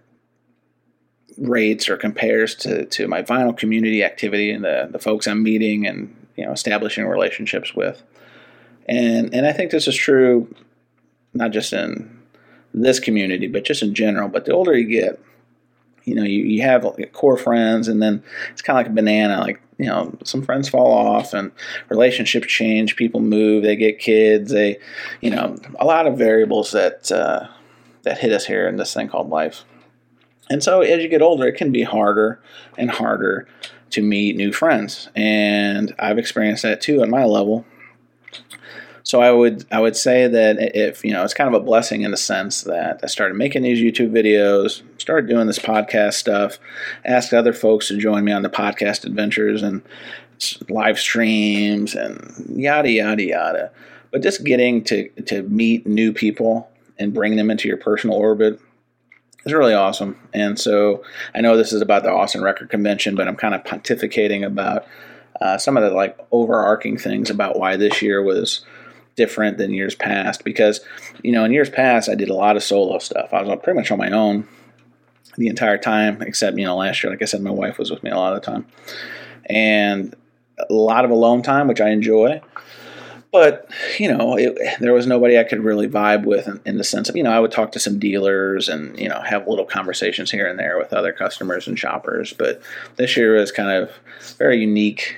rates 1.38 1.90
or 1.90 1.98
compares 1.98 2.56
to, 2.56 2.86
to 2.86 3.08
my 3.08 3.24
vinyl 3.24 3.58
community 3.58 4.04
activity 4.04 4.52
and 4.52 4.64
the, 4.64 4.90
the 4.92 5.00
folks 5.00 5.28
I'm 5.28 5.42
meeting 5.42 5.88
and 5.88 6.16
you 6.36 6.46
know 6.46 6.52
establishing 6.52 7.06
relationships 7.06 7.76
with. 7.76 8.02
And 8.88 9.34
and 9.34 9.46
I 9.46 9.52
think 9.52 9.72
this 9.72 9.88
is 9.88 9.96
true 9.96 10.54
not 11.34 11.52
just 11.52 11.74
in 11.74 12.19
this 12.74 13.00
community, 13.00 13.48
but 13.48 13.66
just 13.66 13.82
in 13.82 13.94
general. 13.94 14.30
But 14.30 14.46
the 14.46 14.54
older 14.54 14.78
you 14.78 14.88
get, 14.88 15.20
you 16.06 16.16
know, 16.16 16.24
you, 16.24 16.44
you 16.44 16.62
have 16.62 16.86
core 17.14 17.38
friends, 17.38 17.88
and 17.88 18.02
then 18.02 18.24
it's 18.52 18.62
kind 18.62 18.80
of 18.80 18.86
like 18.86 18.92
a 18.92 18.96
banana. 18.96 19.42
Like, 19.42 19.62
you 19.78 19.86
know, 19.86 20.18
some 20.24 20.42
friends 20.42 20.68
fall 20.70 20.92
off, 20.92 21.34
and 21.34 21.52
relationships 21.90 22.48
change. 22.48 22.96
People 22.96 23.22
move, 23.22 23.64
they 23.64 23.76
get 23.76 24.00
kids, 24.00 24.52
they, 24.52 24.78
you 25.22 25.30
know, 25.30 25.58
a 25.80 25.86
lot 25.86 26.08
of 26.08 26.18
variables 26.18 26.72
that 26.72 27.12
uh, 27.12 27.48
that 28.04 28.18
hit 28.18 28.32
us 28.32 28.46
here 28.46 28.68
in 28.68 28.78
this 28.78 28.94
thing 28.94 29.08
called 29.08 29.30
life. 29.30 29.64
And 30.50 30.64
so 30.64 30.82
as 30.82 31.04
you 31.04 31.10
get 31.10 31.22
older, 31.22 31.48
it 31.48 31.58
can 31.58 31.72
be 31.72 31.84
harder 31.84 32.42
and 32.78 32.90
harder 32.90 33.48
to 33.92 34.02
meet 34.02 34.36
new 34.36 34.52
friends. 34.52 35.10
And 35.16 35.94
I've 36.00 36.18
experienced 36.18 36.64
that 36.64 36.82
too 36.82 37.02
at 37.02 37.10
my 37.10 37.26
level. 37.26 37.66
So 39.10 39.22
I 39.22 39.32
would 39.32 39.66
I 39.72 39.80
would 39.80 39.96
say 39.96 40.28
that 40.28 40.78
if 40.78 41.04
you 41.04 41.12
know 41.14 41.24
it's 41.24 41.34
kind 41.34 41.48
of 41.48 41.60
a 41.60 41.66
blessing 41.66 42.04
in 42.04 42.12
the 42.12 42.16
sense 42.16 42.62
that 42.62 43.00
I 43.02 43.08
started 43.08 43.38
making 43.38 43.64
these 43.64 43.82
YouTube 43.82 44.12
videos, 44.12 44.84
started 45.00 45.28
doing 45.28 45.48
this 45.48 45.58
podcast 45.58 46.14
stuff, 46.14 46.60
asked 47.04 47.34
other 47.34 47.52
folks 47.52 47.88
to 47.88 47.98
join 47.98 48.24
me 48.24 48.32
on 48.32 48.44
the 48.44 48.52
podcast 48.52 49.06
adventures 49.06 49.64
and 49.64 49.82
live 50.70 51.00
streams 51.00 51.96
and 51.96 52.54
yada 52.56 52.92
yada 52.92 53.24
yada. 53.24 53.72
But 54.12 54.22
just 54.22 54.44
getting 54.44 54.84
to 54.84 55.10
to 55.26 55.42
meet 55.42 55.88
new 55.88 56.14
people 56.14 56.70
and 57.00 57.12
bring 57.12 57.36
them 57.36 57.50
into 57.50 57.68
your 57.68 57.78
personal 57.78 58.16
orbit 58.16 58.60
is 59.44 59.54
really 59.54 59.74
awesome. 59.74 60.20
And 60.36 60.60
so 60.60 61.04
I 61.34 61.42
know 61.42 61.58
this 61.58 61.74
is 61.74 61.82
about 61.82 62.04
the 62.04 62.12
Austin 62.12 62.44
Record 62.44 62.70
Convention, 62.70 63.16
but 63.16 63.28
I'm 63.28 63.38
kind 63.38 63.56
of 63.56 63.64
pontificating 63.64 64.46
about 64.46 64.86
uh, 65.42 65.58
some 65.58 65.78
of 65.78 65.84
the 65.84 65.90
like 65.90 66.16
overarching 66.32 66.96
things 67.00 67.32
about 67.32 67.58
why 67.58 67.76
this 67.76 68.04
year 68.04 68.22
was 68.22 68.64
different 69.20 69.58
than 69.58 69.74
years 69.74 69.96
past. 69.96 70.46
Because 70.46 70.80
you 71.22 71.32
know, 71.34 71.44
in 71.44 71.52
years 71.52 71.70
past, 71.70 72.08
I 72.08 72.16
did 72.16 72.30
a 72.30 72.34
lot 72.34 72.56
of 72.56 72.64
solo 72.64 72.98
stuff. 73.00 73.34
I 73.34 73.42
was 73.42 73.60
pretty 73.62 73.78
much 73.78 73.92
on 73.92 74.00
my 74.00 74.10
own 74.10 74.48
the 75.38 75.48
entire 75.48 75.78
time, 75.78 76.22
except 76.22 76.58
you 76.58 76.66
know, 76.66 76.78
last 76.78 77.04
year, 77.04 77.12
like 77.12 77.22
I 77.22 77.26
said, 77.26 77.42
my 77.42 77.52
wife 77.52 77.78
was 77.78 77.92
with 77.92 78.02
me 78.02 78.10
a 78.10 78.16
lot 78.16 78.34
of 78.34 78.42
the 78.42 78.46
time, 78.52 78.66
and 79.46 80.16
a 80.58 80.74
lot 80.74 81.04
of 81.04 81.12
alone 81.12 81.44
time, 81.44 81.68
which 81.68 81.82
I 81.82 81.90
enjoy 81.90 82.42
but 83.32 83.70
you 84.00 84.12
know 84.12 84.36
it, 84.36 84.58
there 84.80 84.94
was 84.94 85.06
nobody 85.06 85.38
i 85.38 85.44
could 85.44 85.64
really 85.64 85.88
vibe 85.88 86.26
with 86.26 86.48
in, 86.48 86.60
in, 86.66 86.78
the 86.78 86.84
sense 86.84 87.10
of 87.10 87.16
you 87.16 87.24
know 87.24 87.32
i 87.32 87.40
would 87.40 87.52
talk 87.52 87.72
to 87.72 87.80
some 87.80 88.00
dealers 88.00 88.68
and 88.68 88.98
you 89.00 89.08
know 89.08 89.22
have 89.22 89.48
little 89.48 89.66
conversations 89.66 90.32
here 90.32 90.48
and 90.48 90.58
there 90.58 90.78
with 90.78 90.94
other 90.94 91.12
customers 91.12 91.68
and 91.68 91.78
shoppers 91.78 92.34
but 92.34 92.62
this 92.96 93.16
year 93.16 93.36
was 93.36 93.52
kind 93.52 93.70
of 93.70 93.92
very 94.38 94.60
unique 94.60 95.16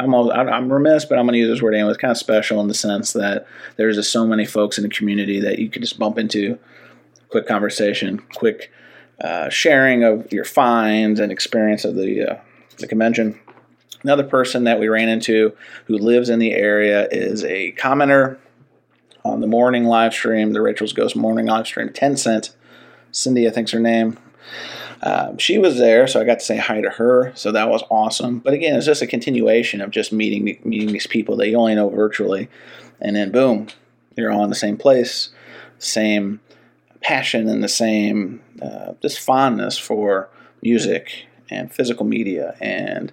i'm, 0.00 0.14
all, 0.14 0.32
I'm 0.32 0.72
remiss 0.72 1.04
but 1.04 1.18
i'm 1.18 1.26
going 1.26 1.34
to 1.34 1.38
use 1.38 1.48
this 1.48 1.62
word 1.62 1.74
anyway 1.74 1.90
it's 1.90 1.98
kind 1.98 2.10
of 2.10 2.18
special 2.18 2.60
in 2.60 2.68
the 2.68 2.74
sense 2.74 3.12
that 3.12 3.46
there's 3.76 3.96
just 3.96 4.12
so 4.12 4.26
many 4.26 4.44
folks 4.44 4.78
in 4.78 4.82
the 4.82 4.90
community 4.90 5.40
that 5.40 5.58
you 5.58 5.68
could 5.68 5.82
just 5.82 5.98
bump 5.98 6.18
into 6.18 6.58
quick 7.28 7.46
conversation 7.46 8.18
quick 8.34 8.72
uh, 9.22 9.50
sharing 9.50 10.02
of 10.02 10.32
your 10.32 10.44
finds 10.44 11.20
and 11.20 11.30
experience 11.30 11.84
of 11.84 11.94
the 11.94 12.22
uh, 12.22 12.40
the 12.78 12.86
convention 12.86 13.38
Another 14.02 14.24
person 14.24 14.64
that 14.64 14.80
we 14.80 14.88
ran 14.88 15.08
into 15.08 15.54
who 15.84 15.98
lives 15.98 16.30
in 16.30 16.38
the 16.38 16.52
area 16.52 17.06
is 17.10 17.44
a 17.44 17.72
commenter 17.72 18.38
on 19.24 19.40
the 19.40 19.46
morning 19.46 19.84
live 19.84 20.14
stream, 20.14 20.52
the 20.52 20.62
Rachel's 20.62 20.94
Ghost 20.94 21.14
morning 21.14 21.46
live 21.46 21.66
stream, 21.66 21.90
10 21.90 22.16
cent. 22.16 22.56
Cindy, 23.12 23.46
I 23.46 23.50
think's 23.50 23.72
her 23.72 23.80
name. 23.80 24.18
Um, 25.02 25.38
she 25.38 25.58
was 25.58 25.78
there, 25.78 26.06
so 26.06 26.20
I 26.20 26.24
got 26.24 26.40
to 26.40 26.44
say 26.44 26.56
hi 26.56 26.80
to 26.80 26.90
her. 26.90 27.32
So 27.34 27.52
that 27.52 27.68
was 27.68 27.82
awesome. 27.90 28.38
But 28.38 28.52
again, 28.52 28.76
it's 28.76 28.86
just 28.86 29.02
a 29.02 29.06
continuation 29.06 29.80
of 29.80 29.90
just 29.90 30.12
meeting 30.12 30.44
meeting 30.64 30.92
these 30.92 31.06
people 31.06 31.36
that 31.36 31.48
you 31.48 31.56
only 31.56 31.74
know 31.74 31.88
virtually, 31.88 32.48
and 33.00 33.16
then 33.16 33.30
boom, 33.30 33.68
you're 34.16 34.32
all 34.32 34.44
in 34.44 34.50
the 34.50 34.56
same 34.56 34.76
place, 34.76 35.30
same 35.78 36.40
passion, 37.00 37.48
and 37.48 37.62
the 37.62 37.68
same 37.68 38.42
uh, 38.60 38.92
just 39.00 39.18
fondness 39.18 39.78
for 39.78 40.28
music 40.62 41.26
and 41.50 41.72
physical 41.72 42.04
media 42.04 42.56
and 42.60 43.12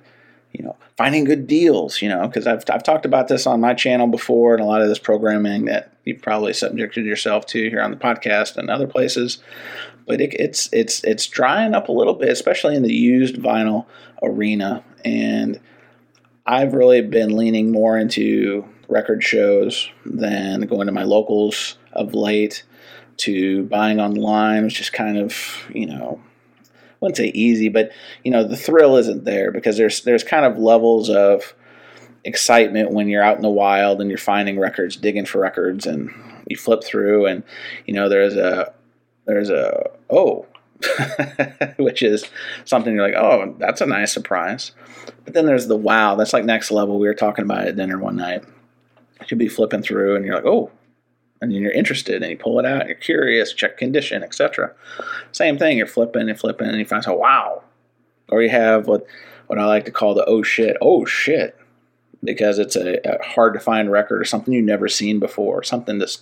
you 0.54 0.64
know, 0.64 0.76
finding 0.98 1.24
good 1.24 1.48
deals, 1.48 2.02
you 2.02 2.10
know, 2.10 2.28
because 2.28 2.48
I've, 2.48 2.64
I've 2.72 2.84
talked 2.84 3.06
about 3.06 3.28
this 3.28 3.46
on 3.46 3.62
my 3.62 3.74
channel 3.74 4.08
before 4.08 4.54
and 4.54 4.64
a 4.64 4.66
lot 4.66 4.82
of 4.82 4.88
this 4.88 5.00
programming 5.00 5.66
that 5.66 5.94
you've 6.06 6.22
probably 6.22 6.54
subjected 6.54 7.06
yourself 7.06 7.46
to 7.48 7.70
here 7.70 7.82
on 7.82 7.92
the 7.92 7.98
podcast 7.98 8.58
and 8.58 8.70
other 8.70 8.88
places. 8.88 9.40
But 10.06 10.22
it, 10.22 10.34
it's 10.34 10.70
it's 10.72 11.04
it's 11.04 11.28
drying 11.28 11.74
up 11.74 11.90
a 11.90 11.92
little 11.92 12.14
bit, 12.14 12.30
especially 12.30 12.76
in 12.76 12.84
the 12.84 12.94
used 12.94 13.36
vinyl 13.36 13.86
arena. 14.24 14.84
And 15.04 15.60
I've 16.46 16.74
really 16.74 17.02
been 17.02 17.36
leaning 17.36 17.72
more 17.72 17.98
into 17.98 18.66
record 18.88 19.22
shows 19.22 19.90
than 20.06 20.62
going 20.62 20.88
to 20.88 20.94
my 20.94 21.04
locals 21.04 21.78
of 21.92 22.14
late 22.14 22.64
to 23.18 23.64
buying 23.64 24.00
online, 24.00 24.64
which 24.64 24.80
is 24.80 24.90
kind 24.90 25.18
of, 25.18 25.36
you 25.74 25.88
know, 25.88 26.22
wouldn't 27.00 27.18
say 27.18 27.32
easy, 27.34 27.70
but 27.70 27.92
you 28.24 28.32
know 28.32 28.44
the 28.44 28.58
thrill 28.58 28.96
isn't 28.98 29.26
there 29.26 29.52
because 29.52 29.78
there's 29.78 30.02
there's 30.02 30.24
kind 30.24 30.46
of 30.46 30.58
levels 30.58 31.10
of 31.10 31.54
excitement 32.24 32.92
when 32.92 33.08
you're 33.08 33.24
out 33.24 33.38
in 33.38 33.42
the 33.42 33.50
wild 33.50 34.02
and 34.02 34.10
you're 34.10 34.18
finding 34.18 34.60
records, 34.60 34.96
digging 34.96 35.26
for 35.26 35.40
records, 35.40 35.86
and 35.86 36.12
you 36.48 36.58
flip 36.58 36.84
through 36.84 37.26
and 37.26 37.44
you 37.86 37.94
know 37.94 38.10
there's 38.10 38.36
a 38.36 38.74
there's 39.26 39.50
a 39.50 39.90
oh 40.10 40.46
which 41.78 42.04
is 42.04 42.30
something 42.66 42.94
you're 42.94 43.06
like 43.06 43.16
oh 43.16 43.56
that's 43.60 43.82
a 43.82 43.86
nice 43.86 44.14
surprise. 44.14 44.72
But 45.24 45.34
then 45.34 45.46
there's 45.46 45.68
the 45.68 45.78
wow 45.78 46.16
that's 46.16 46.34
like 46.34 46.46
next 46.46 46.72
level. 46.72 47.00
We 47.00 47.08
were 47.08 47.14
talking 47.14 47.46
about 47.46 47.68
at 47.68 47.76
dinner 47.76 47.98
one 47.98 48.16
night. 48.16 48.44
You 49.22 49.28
could 49.28 49.38
be 49.38 49.50
flipping 49.50 49.82
through 49.82 50.16
and 50.16 50.26
you're 50.26 50.36
like 50.36 50.46
oh 50.46 50.72
and 51.42 51.52
then 51.52 51.62
you're 51.62 51.72
interested 51.72 52.22
and 52.22 52.32
you 52.32 52.38
pull 52.38 52.60
it 52.60 52.66
out 52.66 52.82
and 52.82 52.90
you're 52.90 52.98
curious, 52.98 53.54
check 53.54 53.78
condition, 53.78 54.24
etc. 54.24 54.74
Same 55.32 55.58
thing, 55.58 55.78
you're 55.78 55.88
flipping 55.88 56.30
and 56.30 56.40
flipping 56.40 56.68
and 56.68 56.80
you 56.80 56.86
find 56.86 57.08
out, 57.08 57.20
wow. 57.20 57.64
Or 58.30 58.42
you 58.42 58.50
have 58.50 58.88
what 58.88 59.06
what 59.48 59.60
I 59.60 59.66
like 59.66 59.86
to 59.86 59.92
call 59.92 60.14
the 60.14 60.26
oh 60.26 60.44
shit, 60.44 60.76
oh 60.82 61.06
shit, 61.06 61.58
because 62.24 62.60
it's 62.60 62.76
a, 62.76 63.00
a 63.08 63.24
hard 63.24 63.54
to 63.54 63.60
find 63.60 63.92
record 63.92 64.22
or 64.22 64.26
something 64.26 64.54
you've 64.54 64.66
never 64.66 64.90
seen 64.90 65.20
before, 65.20 65.64
something 65.64 66.00
that's 66.00 66.20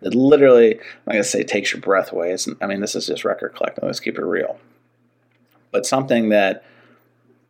that 0.00 0.14
literally, 0.14 0.78
I'm 1.06 1.12
gonna 1.12 1.24
say 1.24 1.42
takes 1.42 1.72
your 1.72 1.80
breath 1.80 2.12
away. 2.12 2.32
It's, 2.32 2.48
I 2.60 2.66
mean, 2.66 2.80
this 2.80 2.94
is 2.94 3.06
just 3.06 3.24
record 3.24 3.54
collecting. 3.54 3.84
Let's 3.84 4.00
keep 4.00 4.18
it 4.18 4.24
real. 4.24 4.58
But 5.70 5.86
something 5.86 6.28
that 6.28 6.64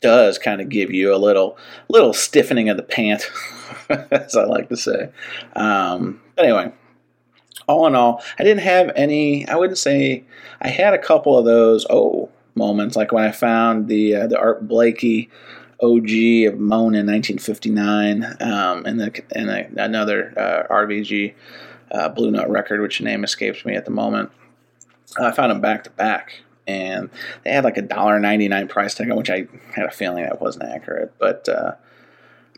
does 0.01 0.39
kind 0.39 0.61
of 0.61 0.69
give 0.69 0.91
you 0.91 1.15
a 1.15 1.17
little 1.17 1.57
little 1.89 2.13
stiffening 2.13 2.69
of 2.69 2.77
the 2.77 2.83
pant, 2.83 3.31
as 4.11 4.37
I 4.37 4.45
like 4.45 4.69
to 4.69 4.77
say. 4.77 5.11
Um, 5.55 6.21
anyway, 6.37 6.73
all 7.69 7.87
in 7.87 7.95
all, 7.95 8.23
I 8.39 8.45
didn't 8.45 8.63
have 8.63 8.91
any. 8.97 9.47
I 9.49 9.57
wouldn't 9.57 9.79
say 9.79 10.25
I 10.61 10.69
had 10.69 10.95
a 10.95 10.99
couple 10.99 11.39
of 11.39 11.45
those 11.45 11.87
oh 11.91 12.31
moments, 12.55 12.97
like 12.97 13.13
when 13.13 13.25
I 13.25 13.33
found 13.33 13.89
the 13.89 14.17
uh, 14.17 14.27
the 14.27 14.39
Art 14.39 14.67
Blakey 14.67 15.31
OG 15.83 16.09
of 16.47 16.61
Moanin' 16.61 17.07
1959, 17.07 18.25
um, 18.41 18.87
and 18.87 19.01
the 19.01 19.23
and 19.35 19.51
a, 19.51 19.85
another 19.85 20.33
uh, 20.37 20.73
RVG 20.73 21.35
uh, 21.91 22.09
Blue 22.09 22.31
Note 22.31 22.49
record, 22.49 22.81
which 22.81 23.01
name 23.01 23.25
escapes 23.25 23.65
me 23.65 23.75
at 23.75 23.85
the 23.85 23.91
moment. 23.91 24.31
I 25.21 25.33
found 25.33 25.51
them 25.51 25.61
back 25.61 25.85
to 25.85 25.91
back, 25.91 26.41
and 26.67 27.11
they 27.45 27.53
had 27.53 27.65
like 27.65 27.77
a 27.77 27.83
dollar 27.83 28.19
ninety 28.19 28.49
nine 28.49 28.69
price 28.69 28.95
tag, 28.95 29.13
which 29.13 29.31
I 29.31 29.47
had 29.75 29.87
a 29.87 29.91
feeling 29.91 30.25
that 30.25 30.41
wasn't 30.41 30.71
accurate, 30.71 31.13
but 31.19 31.49
uh, 31.49 31.73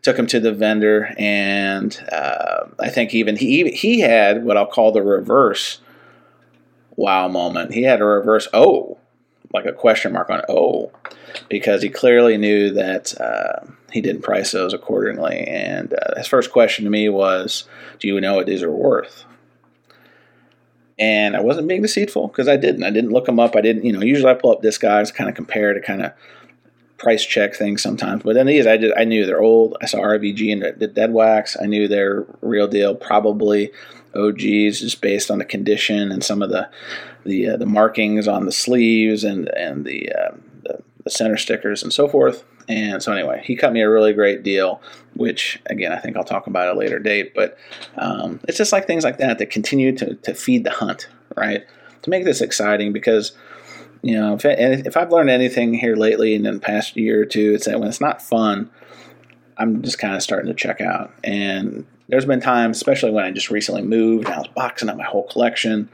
took 0.04 0.18
him 0.18 0.26
to 0.28 0.38
the 0.38 0.52
vendor, 0.52 1.12
and 1.18 1.98
uh, 2.12 2.66
I 2.78 2.90
think 2.90 3.14
even 3.14 3.36
he 3.36 3.70
he 3.70 4.00
had 4.00 4.44
what 4.44 4.56
I'll 4.56 4.66
call 4.66 4.92
the 4.92 5.02
reverse 5.02 5.80
wow 6.94 7.26
moment. 7.26 7.72
He 7.72 7.82
had 7.82 8.00
a 8.00 8.04
reverse 8.04 8.46
oh, 8.52 8.98
like 9.52 9.64
a 9.64 9.72
question 9.72 10.12
mark 10.12 10.30
on 10.30 10.42
oh, 10.48 10.92
because 11.48 11.82
he 11.82 11.88
clearly 11.88 12.36
knew 12.36 12.70
that 12.70 13.18
uh, 13.18 13.66
he 13.90 14.02
didn't 14.02 14.22
price 14.22 14.52
those 14.52 14.74
accordingly. 14.74 15.38
And 15.48 15.94
uh, 15.94 16.18
his 16.18 16.28
first 16.28 16.52
question 16.52 16.84
to 16.84 16.90
me 16.90 17.08
was, 17.08 17.64
"Do 17.98 18.06
you 18.06 18.20
know 18.20 18.34
what 18.34 18.46
these 18.46 18.62
are 18.62 18.70
worth?" 18.70 19.24
And 20.98 21.34
I 21.34 21.40
wasn't 21.40 21.66
being 21.66 21.82
deceitful 21.82 22.28
because 22.28 22.46
I 22.46 22.58
didn't. 22.58 22.84
I 22.84 22.90
didn't 22.90 23.10
look 23.10 23.24
them 23.24 23.40
up. 23.40 23.56
I 23.56 23.62
didn't, 23.62 23.84
you 23.84 23.92
know. 23.92 24.02
Usually 24.02 24.30
I 24.30 24.34
pull 24.34 24.52
up 24.52 24.62
Discogs 24.62 25.14
kind 25.14 25.30
of 25.30 25.34
compare 25.34 25.72
to 25.72 25.80
kind 25.80 26.02
of 26.02 26.12
price 27.04 27.24
check 27.24 27.54
things 27.54 27.82
sometimes. 27.82 28.22
But 28.22 28.34
then 28.34 28.46
these, 28.46 28.66
I 28.66 28.78
just 28.78 28.94
I 28.96 29.04
knew 29.04 29.26
they're 29.26 29.42
old. 29.42 29.76
I 29.82 29.86
saw 29.86 29.98
RVG 29.98 30.50
and 30.50 30.80
the 30.80 30.88
dead 30.88 31.12
wax. 31.12 31.56
I 31.60 31.66
knew 31.66 31.86
they're 31.86 32.26
real 32.40 32.66
deal. 32.66 32.94
Probably 32.94 33.70
OGs, 34.16 34.80
just 34.80 35.00
based 35.02 35.30
on 35.30 35.38
the 35.38 35.44
condition 35.44 36.10
and 36.10 36.24
some 36.24 36.42
of 36.42 36.48
the 36.50 36.68
the 37.24 37.50
uh, 37.50 37.56
the 37.58 37.66
markings 37.66 38.26
on 38.26 38.46
the 38.46 38.52
sleeves 38.52 39.22
and 39.22 39.48
and 39.50 39.84
the, 39.84 40.10
uh, 40.12 40.34
the, 40.62 40.82
the 41.04 41.10
center 41.10 41.36
stickers 41.36 41.82
and 41.82 41.92
so 41.92 42.08
forth. 42.08 42.42
And 42.66 43.02
so 43.02 43.12
anyway, 43.12 43.42
he 43.44 43.54
cut 43.54 43.74
me 43.74 43.82
a 43.82 43.90
really 43.90 44.14
great 44.14 44.42
deal, 44.42 44.80
which 45.14 45.60
again 45.66 45.92
I 45.92 45.98
think 45.98 46.16
I'll 46.16 46.24
talk 46.24 46.46
about 46.46 46.68
at 46.68 46.74
a 46.74 46.78
later 46.78 46.98
date. 46.98 47.34
But 47.34 47.58
um, 47.98 48.40
it's 48.48 48.56
just 48.56 48.72
like 48.72 48.86
things 48.86 49.04
like 49.04 49.18
that 49.18 49.38
that 49.38 49.50
continue 49.50 49.94
to 49.98 50.14
to 50.14 50.34
feed 50.34 50.64
the 50.64 50.70
hunt, 50.70 51.08
right? 51.36 51.66
To 52.02 52.10
make 52.10 52.24
this 52.24 52.40
exciting 52.40 52.94
because 52.94 53.32
you 54.04 54.20
know, 54.20 54.34
if, 54.34 54.44
if 54.44 54.96
I've 54.96 55.10
learned 55.10 55.30
anything 55.30 55.72
here 55.72 55.96
lately 55.96 56.34
and 56.34 56.46
in 56.46 56.54
the 56.54 56.60
past 56.60 56.94
year 56.94 57.22
or 57.22 57.24
two, 57.24 57.54
it's 57.54 57.64
that 57.64 57.80
when 57.80 57.88
it's 57.88 58.02
not 58.02 58.20
fun, 58.20 58.70
I'm 59.56 59.82
just 59.82 59.98
kind 59.98 60.14
of 60.14 60.22
starting 60.22 60.48
to 60.48 60.54
check 60.54 60.82
out. 60.82 61.12
And 61.24 61.86
there's 62.08 62.26
been 62.26 62.40
times, 62.40 62.76
especially 62.76 63.12
when 63.12 63.24
I 63.24 63.30
just 63.30 63.50
recently 63.50 63.82
moved, 63.82 64.26
and 64.26 64.34
I 64.34 64.38
was 64.38 64.48
boxing 64.48 64.90
up 64.90 64.98
my 64.98 65.04
whole 65.04 65.26
collection. 65.26 65.88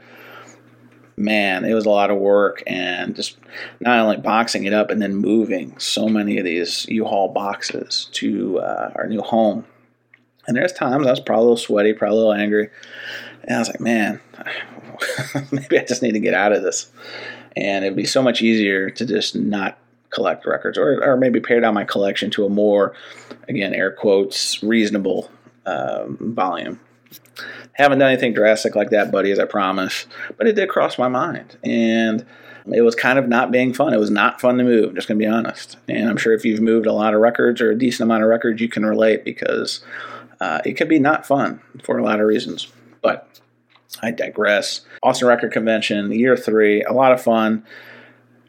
Man, 1.15 1.63
it 1.63 1.73
was 1.73 1.85
a 1.85 1.89
lot 1.89 2.09
of 2.09 2.17
work, 2.17 2.63
and 2.67 3.15
just 3.15 3.37
not 3.79 3.99
only 3.99 4.17
boxing 4.17 4.65
it 4.65 4.73
up 4.73 4.89
and 4.89 5.01
then 5.01 5.15
moving 5.15 5.77
so 5.79 6.09
many 6.09 6.37
of 6.37 6.43
these 6.43 6.85
U-Haul 6.89 7.29
boxes 7.29 8.09
to 8.13 8.59
uh, 8.59 8.91
our 8.95 9.07
new 9.07 9.21
home. 9.21 9.65
And 10.47 10.57
there's 10.57 10.73
times 10.73 11.07
I 11.07 11.11
was 11.11 11.19
probably 11.21 11.41
a 11.41 11.43
little 11.43 11.57
sweaty, 11.57 11.93
probably 11.93 12.17
a 12.17 12.19
little 12.19 12.33
angry, 12.33 12.69
And 13.43 13.55
I 13.55 13.59
was 13.59 13.69
like, 13.69 13.79
man, 13.79 14.19
maybe 15.51 15.79
I 15.79 15.83
just 15.83 16.01
need 16.01 16.13
to 16.13 16.19
get 16.19 16.33
out 16.33 16.53
of 16.53 16.63
this. 16.63 16.91
And 17.55 17.83
it'd 17.83 17.97
be 17.97 18.05
so 18.05 18.21
much 18.21 18.41
easier 18.41 18.89
to 18.89 19.05
just 19.05 19.35
not 19.35 19.77
collect 20.09 20.45
records 20.45 20.77
or, 20.77 21.03
or 21.03 21.17
maybe 21.17 21.39
pare 21.39 21.59
down 21.59 21.73
my 21.73 21.85
collection 21.85 22.29
to 22.31 22.45
a 22.45 22.49
more, 22.49 22.93
again, 23.47 23.73
air 23.73 23.91
quotes, 23.91 24.61
reasonable 24.61 25.29
um, 25.65 26.17
volume. 26.19 26.79
Haven't 27.73 27.99
done 27.99 28.11
anything 28.11 28.33
drastic 28.33 28.75
like 28.75 28.89
that, 28.91 29.11
buddy, 29.11 29.31
as 29.31 29.39
I 29.39 29.45
promise, 29.45 30.05
but 30.37 30.47
it 30.47 30.53
did 30.53 30.69
cross 30.69 30.97
my 30.97 31.07
mind. 31.07 31.57
And 31.63 32.25
it 32.71 32.81
was 32.81 32.95
kind 32.95 33.17
of 33.17 33.27
not 33.27 33.51
being 33.51 33.73
fun. 33.73 33.93
It 33.93 33.99
was 33.99 34.11
not 34.11 34.39
fun 34.39 34.57
to 34.57 34.63
move, 34.63 34.95
just 34.95 35.07
going 35.07 35.19
to 35.19 35.25
be 35.25 35.29
honest. 35.29 35.77
And 35.87 36.09
I'm 36.09 36.17
sure 36.17 36.33
if 36.33 36.45
you've 36.45 36.61
moved 36.61 36.85
a 36.85 36.93
lot 36.93 37.13
of 37.13 37.21
records 37.21 37.61
or 37.61 37.71
a 37.71 37.77
decent 37.77 38.07
amount 38.07 38.23
of 38.23 38.29
records, 38.29 38.61
you 38.61 38.69
can 38.69 38.85
relate 38.85 39.25
because 39.25 39.83
uh, 40.39 40.61
it 40.65 40.73
could 40.73 40.89
be 40.89 40.99
not 40.99 41.25
fun 41.25 41.61
for 41.83 41.97
a 41.97 42.03
lot 42.03 42.19
of 42.19 42.27
reasons. 42.27 42.67
But 43.01 43.40
I 44.01 44.11
digress. 44.11 44.81
Austin 45.03 45.27
Record 45.27 45.51
Convention, 45.51 46.11
year 46.11 46.35
three, 46.35 46.83
a 46.83 46.93
lot 46.93 47.11
of 47.11 47.21
fun. 47.21 47.63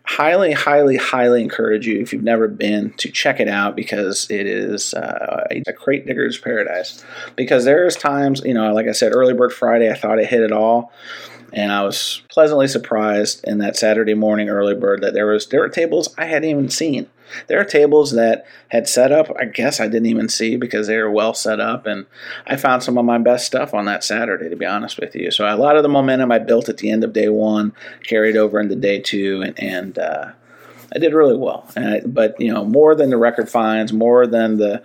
Highly, 0.04 0.52
highly, 0.52 0.96
highly 0.96 1.42
encourage 1.42 1.86
you 1.86 2.00
if 2.00 2.12
you've 2.12 2.24
never 2.24 2.48
been 2.48 2.92
to 2.94 3.10
check 3.10 3.38
it 3.38 3.48
out 3.48 3.76
because 3.76 4.28
it 4.30 4.46
is 4.46 4.94
uh, 4.94 5.46
a 5.66 5.72
crate 5.72 6.06
digger's 6.06 6.38
paradise. 6.38 7.04
Because 7.36 7.64
there's 7.64 7.94
times, 7.94 8.42
you 8.44 8.52
know, 8.52 8.74
like 8.74 8.88
I 8.88 8.92
said, 8.92 9.14
early 9.14 9.32
bird 9.32 9.52
Friday, 9.52 9.90
I 9.90 9.94
thought 9.94 10.18
I 10.18 10.24
hit 10.24 10.40
it 10.40 10.50
all 10.50 10.92
and 11.52 11.70
I 11.70 11.84
was 11.84 12.22
pleasantly 12.30 12.66
surprised 12.66 13.44
in 13.44 13.58
that 13.58 13.76
Saturday 13.76 14.14
morning 14.14 14.48
early 14.48 14.74
bird 14.74 15.02
that 15.02 15.14
there 15.14 15.26
was 15.26 15.46
there 15.48 15.60
were 15.60 15.68
tables 15.68 16.12
I 16.16 16.26
hadn't 16.26 16.48
even 16.48 16.70
seen. 16.70 17.08
There 17.46 17.60
are 17.60 17.64
tables 17.64 18.12
that 18.12 18.46
had 18.68 18.88
set 18.88 19.12
up, 19.12 19.30
I 19.38 19.44
guess 19.44 19.80
I 19.80 19.86
didn't 19.86 20.06
even 20.06 20.28
see 20.28 20.56
because 20.56 20.86
they 20.86 20.98
were 20.98 21.10
well 21.10 21.34
set 21.34 21.60
up, 21.60 21.86
and 21.86 22.06
I 22.46 22.56
found 22.56 22.82
some 22.82 22.98
of 22.98 23.04
my 23.04 23.18
best 23.18 23.46
stuff 23.46 23.74
on 23.74 23.84
that 23.86 24.04
Saturday, 24.04 24.48
to 24.48 24.56
be 24.56 24.66
honest 24.66 24.98
with 24.98 25.14
you. 25.14 25.30
So 25.30 25.44
a 25.46 25.56
lot 25.56 25.76
of 25.76 25.82
the 25.82 25.88
momentum 25.88 26.32
I 26.32 26.38
built 26.38 26.68
at 26.68 26.78
the 26.78 26.90
end 26.90 27.04
of 27.04 27.12
day 27.12 27.28
one 27.28 27.72
carried 28.04 28.36
over 28.36 28.60
into 28.60 28.76
day 28.76 29.00
two, 29.00 29.42
and, 29.42 29.58
and 29.58 29.98
uh, 29.98 30.32
I 30.94 30.98
did 30.98 31.14
really 31.14 31.36
well. 31.36 31.68
I, 31.76 32.00
but 32.04 32.38
you 32.40 32.52
know, 32.52 32.64
more 32.64 32.94
than 32.94 33.10
the 33.10 33.16
record 33.16 33.48
finds, 33.48 33.92
more 33.92 34.26
than 34.26 34.58
the 34.58 34.82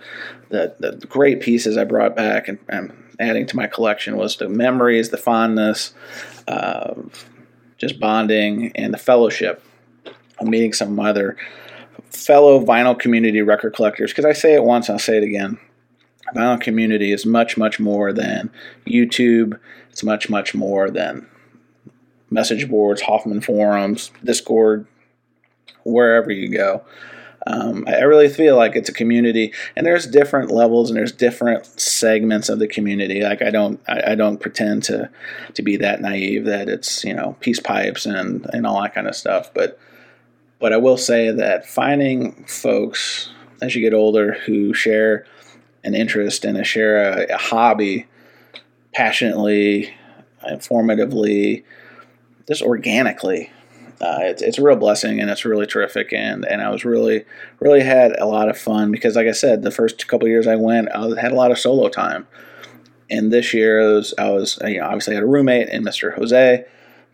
the, 0.48 0.74
the 0.78 1.06
great 1.06 1.40
pieces 1.40 1.76
I 1.76 1.84
brought 1.84 2.16
back 2.16 2.48
and, 2.48 2.58
and 2.68 2.92
adding 3.20 3.46
to 3.46 3.56
my 3.56 3.66
collection 3.66 4.16
was 4.16 4.36
the 4.36 4.48
memories, 4.48 5.10
the 5.10 5.18
fondness, 5.18 5.92
of 6.46 7.28
just 7.76 8.00
bonding 8.00 8.72
and 8.74 8.94
the 8.94 8.98
fellowship 8.98 9.62
of 10.38 10.46
meeting 10.46 10.72
some 10.72 10.98
other 10.98 11.36
fellow 12.10 12.64
vinyl 12.64 12.98
community 12.98 13.42
record 13.42 13.74
collectors. 13.74 14.10
Because 14.10 14.24
I 14.24 14.32
say 14.32 14.54
it 14.54 14.64
once, 14.64 14.88
I'll 14.88 14.98
say 14.98 15.16
it 15.16 15.22
again. 15.22 15.58
Vinyl 16.34 16.60
community 16.60 17.12
is 17.12 17.24
much, 17.24 17.56
much 17.56 17.80
more 17.80 18.12
than 18.12 18.50
YouTube. 18.86 19.58
It's 19.90 20.02
much, 20.02 20.28
much 20.28 20.54
more 20.54 20.90
than 20.90 21.26
message 22.30 22.68
boards, 22.68 23.02
Hoffman 23.02 23.40
forums, 23.40 24.10
Discord, 24.22 24.86
wherever 25.84 26.30
you 26.30 26.48
go. 26.48 26.84
Um, 27.46 27.84
I 27.86 28.00
really 28.00 28.28
feel 28.28 28.56
like 28.56 28.76
it's 28.76 28.90
a 28.90 28.92
community, 28.92 29.54
and 29.74 29.86
there's 29.86 30.06
different 30.06 30.50
levels 30.50 30.90
and 30.90 30.98
there's 30.98 31.12
different 31.12 31.64
segments 31.80 32.48
of 32.48 32.58
the 32.58 32.68
community. 32.68 33.22
Like 33.22 33.40
I 33.40 33.50
don't, 33.50 33.80
I, 33.88 34.12
I, 34.12 34.14
don't 34.16 34.38
pretend 34.38 34.82
to 34.84 35.08
to 35.54 35.62
be 35.62 35.76
that 35.78 36.02
naive 36.02 36.44
that 36.44 36.68
it's 36.68 37.04
you 37.04 37.14
know 37.14 37.36
peace 37.40 37.60
pipes 37.60 38.04
and 38.04 38.44
and 38.52 38.66
all 38.66 38.82
that 38.82 38.94
kind 38.94 39.06
of 39.06 39.16
stuff. 39.16 39.54
But 39.54 39.78
but 40.58 40.72
I 40.72 40.76
will 40.76 40.96
say 40.96 41.30
that 41.30 41.66
finding 41.66 42.44
folks 42.44 43.30
as 43.62 43.74
you 43.74 43.80
get 43.80 43.94
older 43.94 44.34
who 44.34 44.74
share 44.74 45.24
an 45.84 45.94
interest 45.94 46.44
and 46.44 46.56
a 46.56 46.64
share 46.64 47.12
a, 47.12 47.34
a 47.34 47.38
hobby 47.38 48.06
passionately, 48.92 49.94
informatively, 50.44 51.64
just 52.46 52.62
organically 52.62 53.50
uh, 54.00 54.18
it's, 54.20 54.42
it's 54.42 54.58
a 54.58 54.62
real 54.62 54.76
blessing 54.76 55.20
and 55.20 55.28
it's 55.28 55.44
really 55.44 55.66
terrific 55.66 56.12
and 56.12 56.44
and 56.44 56.62
I 56.62 56.70
was 56.70 56.84
really 56.84 57.24
really 57.58 57.82
had 57.82 58.12
a 58.18 58.26
lot 58.26 58.48
of 58.48 58.56
fun 58.56 58.92
because 58.92 59.16
like 59.16 59.26
I 59.26 59.32
said 59.32 59.62
the 59.62 59.70
first 59.70 60.06
couple 60.06 60.28
years 60.28 60.46
I 60.46 60.56
went 60.56 60.88
I 60.94 61.20
had 61.20 61.32
a 61.32 61.36
lot 61.36 61.50
of 61.50 61.58
solo 61.58 61.88
time 61.88 62.26
and 63.10 63.32
this 63.32 63.52
year 63.52 63.80
I 63.80 63.92
was, 63.92 64.14
I 64.18 64.30
was 64.30 64.58
you 64.64 64.78
know 64.78 64.86
obviously 64.86 65.14
I 65.14 65.16
had 65.16 65.24
a 65.24 65.26
roommate 65.26 65.68
and 65.68 65.84
Mr. 65.84 66.14
Jose 66.14 66.64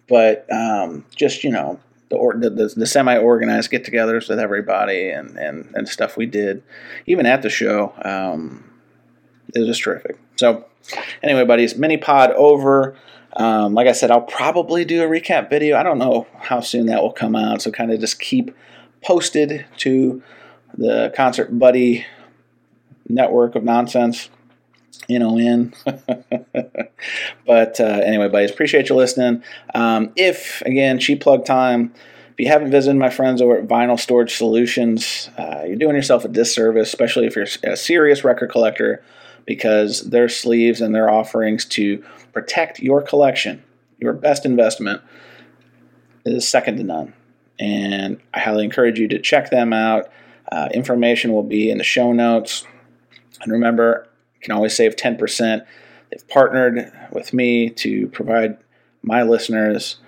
but 0.09 0.47
um, 0.53 1.07
just 1.17 1.43
you 1.43 1.51
know 1.51 1.81
the, 2.11 2.17
or, 2.17 2.35
the, 2.35 2.51
the, 2.51 2.73
the 2.77 2.87
semi 2.87 3.17
organized 3.17 3.71
get 3.71 3.85
togethers 3.85 4.29
with 4.29 4.39
everybody 4.39 5.11
and, 5.11 5.37
and 5.39 5.71
and 5.75 5.89
stuff 5.89 6.17
we 6.17 6.27
did 6.27 6.63
even 7.07 7.27
at 7.27 7.43
the 7.43 7.51
show 7.51 7.93
um, 8.05 8.71
it 9.55 9.61
was 9.61 9.69
just 9.69 9.83
terrific. 9.83 10.19
So 10.37 10.65
anyway 11.23 11.45
buddies 11.45 11.77
mini 11.77 11.97
pod 11.97 12.33
over. 12.33 12.97
Um, 13.37 13.75
like 13.75 13.89
I 13.89 13.93
said, 13.93 14.13
I'll 14.13 14.21
probably 14.21 14.85
do 14.85 15.03
a 15.03 15.09
recap 15.09 15.51
video. 15.51 15.77
I 15.77 15.83
don't 15.83 15.99
know 15.99 16.29
how 16.39 16.61
soon 16.61 16.87
that 16.87 17.03
will 17.03 17.13
come 17.13 17.35
out, 17.35 17.63
so 17.63 17.73
kind 17.73 17.91
of 17.91 17.99
just 17.99 18.21
keep 18.21 18.57
posted 19.03 19.67
to 19.79 20.23
the 20.77 21.13
Concert 21.17 21.59
Buddie 21.59 22.07
network 23.09 23.55
of 23.55 23.65
nonsense, 23.65 24.31
you 25.09 25.19
know, 25.19 25.39
in. 25.39 25.75
but 27.47 27.81
uh, 27.81 28.01
anyway, 28.05 28.29
buddies, 28.29 28.51
appreciate 28.51 28.89
you 28.89 28.97
listening. 28.97 29.43
Um, 29.75 30.13
if, 30.17 30.63
again, 30.63 30.99
cheap 30.99 31.21
plug 31.21 31.45
time, 31.45 31.93
if 32.33 32.41
you 32.41 32.49
haven't 32.49 32.71
visited 32.71 32.99
my 32.99 33.11
friends 33.11 33.41
over 33.41 33.57
at 33.57 33.69
Vinyl 33.69 33.99
Storage 33.99 34.35
Solutions, 34.35 35.31
uh, 35.39 35.63
you're 35.67 35.77
doing 35.77 35.95
yourself 35.95 36.25
a 36.25 36.29
disservice, 36.29 36.89
especially 36.89 37.27
if 37.27 37.37
you're 37.37 37.47
a 37.63 37.77
serious 37.77 38.25
record 38.25 38.51
collector, 38.51 39.05
because 39.47 40.11
their 40.11 40.29
sleeves 40.29 40.81
and 40.81 40.95
their 40.95 41.09
offerings 41.09 41.65
to 41.67 42.05
protect 42.33 42.81
your 42.81 43.03
collection, 43.03 43.63
your 44.01 44.13
best 44.13 44.45
investment, 44.45 45.01
is 46.25 46.49
second 46.49 46.79
to 46.79 46.83
none. 46.83 47.13
And 47.61 48.21
I 48.33 48.41
highly 48.41 48.65
encourage 48.65 48.99
you 48.99 49.07
to 49.09 49.21
check 49.21 49.51
them 49.51 49.73
out. 49.73 50.11
Uh, 50.51 50.69
information 50.75 51.33
will 51.33 51.43
be 51.45 51.71
in 51.71 51.79
the 51.79 51.85
show 51.85 52.13
notes. 52.13 52.67
And 53.43 53.53
remember, 53.53 54.09
can 54.45 54.55
always 54.55 54.77
save 54.77 54.97
10%. 54.97 55.67
They've 56.11 56.29
partnered 56.29 56.93
with 57.11 57.33
me 57.33 57.71
to 57.71 58.07
provide 58.09 58.59
my 59.03 59.23
listeners 59.23 59.99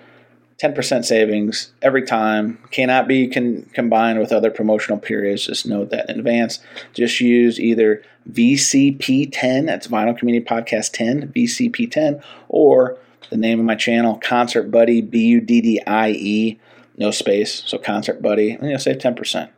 10% 0.59 1.05
savings 1.05 1.71
every 1.81 2.03
time. 2.03 2.57
Cannot 2.71 3.07
be 3.07 3.27
con- 3.27 3.69
combined 3.73 4.19
with 4.19 4.31
other 4.31 4.49
promotional 4.49 4.97
periods. 4.97 5.45
Just 5.45 5.67
note 5.67 5.91
that 5.91 6.09
in 6.09 6.17
advance. 6.17 6.59
Just 6.93 7.19
use 7.19 7.59
either 7.59 8.03
VCP10, 8.31 9.65
that's 9.65 9.87
Vinyl 9.87 10.17
Community 10.17 10.45
Podcast 10.45 10.93
10, 10.93 11.31
VCP10, 11.31 12.23
or 12.49 12.97
the 13.29 13.37
name 13.37 13.59
of 13.59 13.65
my 13.65 13.75
channel, 13.75 14.19
Concert 14.23 14.71
Buddie, 14.71 15.01
B 15.01 15.19
U 15.27 15.41
D 15.41 15.61
D 15.61 15.81
I 15.85 16.09
E, 16.09 16.59
no 16.97 17.11
space, 17.11 17.63
so 17.65 17.77
Concert 17.77 18.21
Buddie, 18.21 18.51
and 18.51 18.69
you'll 18.69 18.79
save 18.79 18.97
10%. 18.97 19.49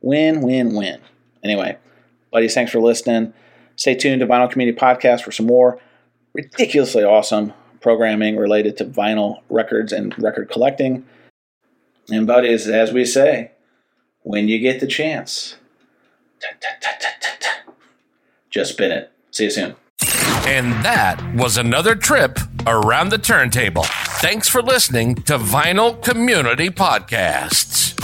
Win, 0.00 0.40
win, 0.42 0.74
win. 0.74 1.00
Anyway, 1.44 1.78
buddies, 2.32 2.54
thanks 2.54 2.72
for 2.72 2.80
listening. 2.80 3.32
Stay 3.76 3.94
tuned 3.94 4.20
to 4.20 4.26
Vinyl 4.26 4.50
Community 4.50 4.78
Podcast 4.78 5.22
for 5.22 5.32
some 5.32 5.46
more 5.46 5.78
ridiculously 6.34 7.04
awesome 7.04 7.52
programming 7.80 8.36
related 8.36 8.76
to 8.78 8.84
vinyl 8.84 9.40
records 9.48 9.92
and 9.92 10.16
record 10.18 10.50
collecting. 10.50 11.04
And 12.10 12.26
buddies, 12.26 12.66
as 12.68 12.92
we 12.92 13.04
say, 13.04 13.52
when 14.22 14.48
you 14.48 14.58
get 14.58 14.80
the 14.80 14.86
chance, 14.86 15.56
just 18.50 18.72
spin 18.72 18.92
it. 18.92 19.12
See 19.30 19.44
you 19.44 19.50
soon. 19.50 19.76
And 20.46 20.72
that 20.84 21.22
was 21.34 21.56
another 21.56 21.94
trip 21.94 22.38
around 22.66 23.10
the 23.10 23.18
turntable. 23.18 23.84
Thanks 23.84 24.48
for 24.48 24.62
listening 24.62 25.16
to 25.16 25.38
Vinyl 25.38 26.02
Community 26.02 26.70
Podcasts. 26.70 27.95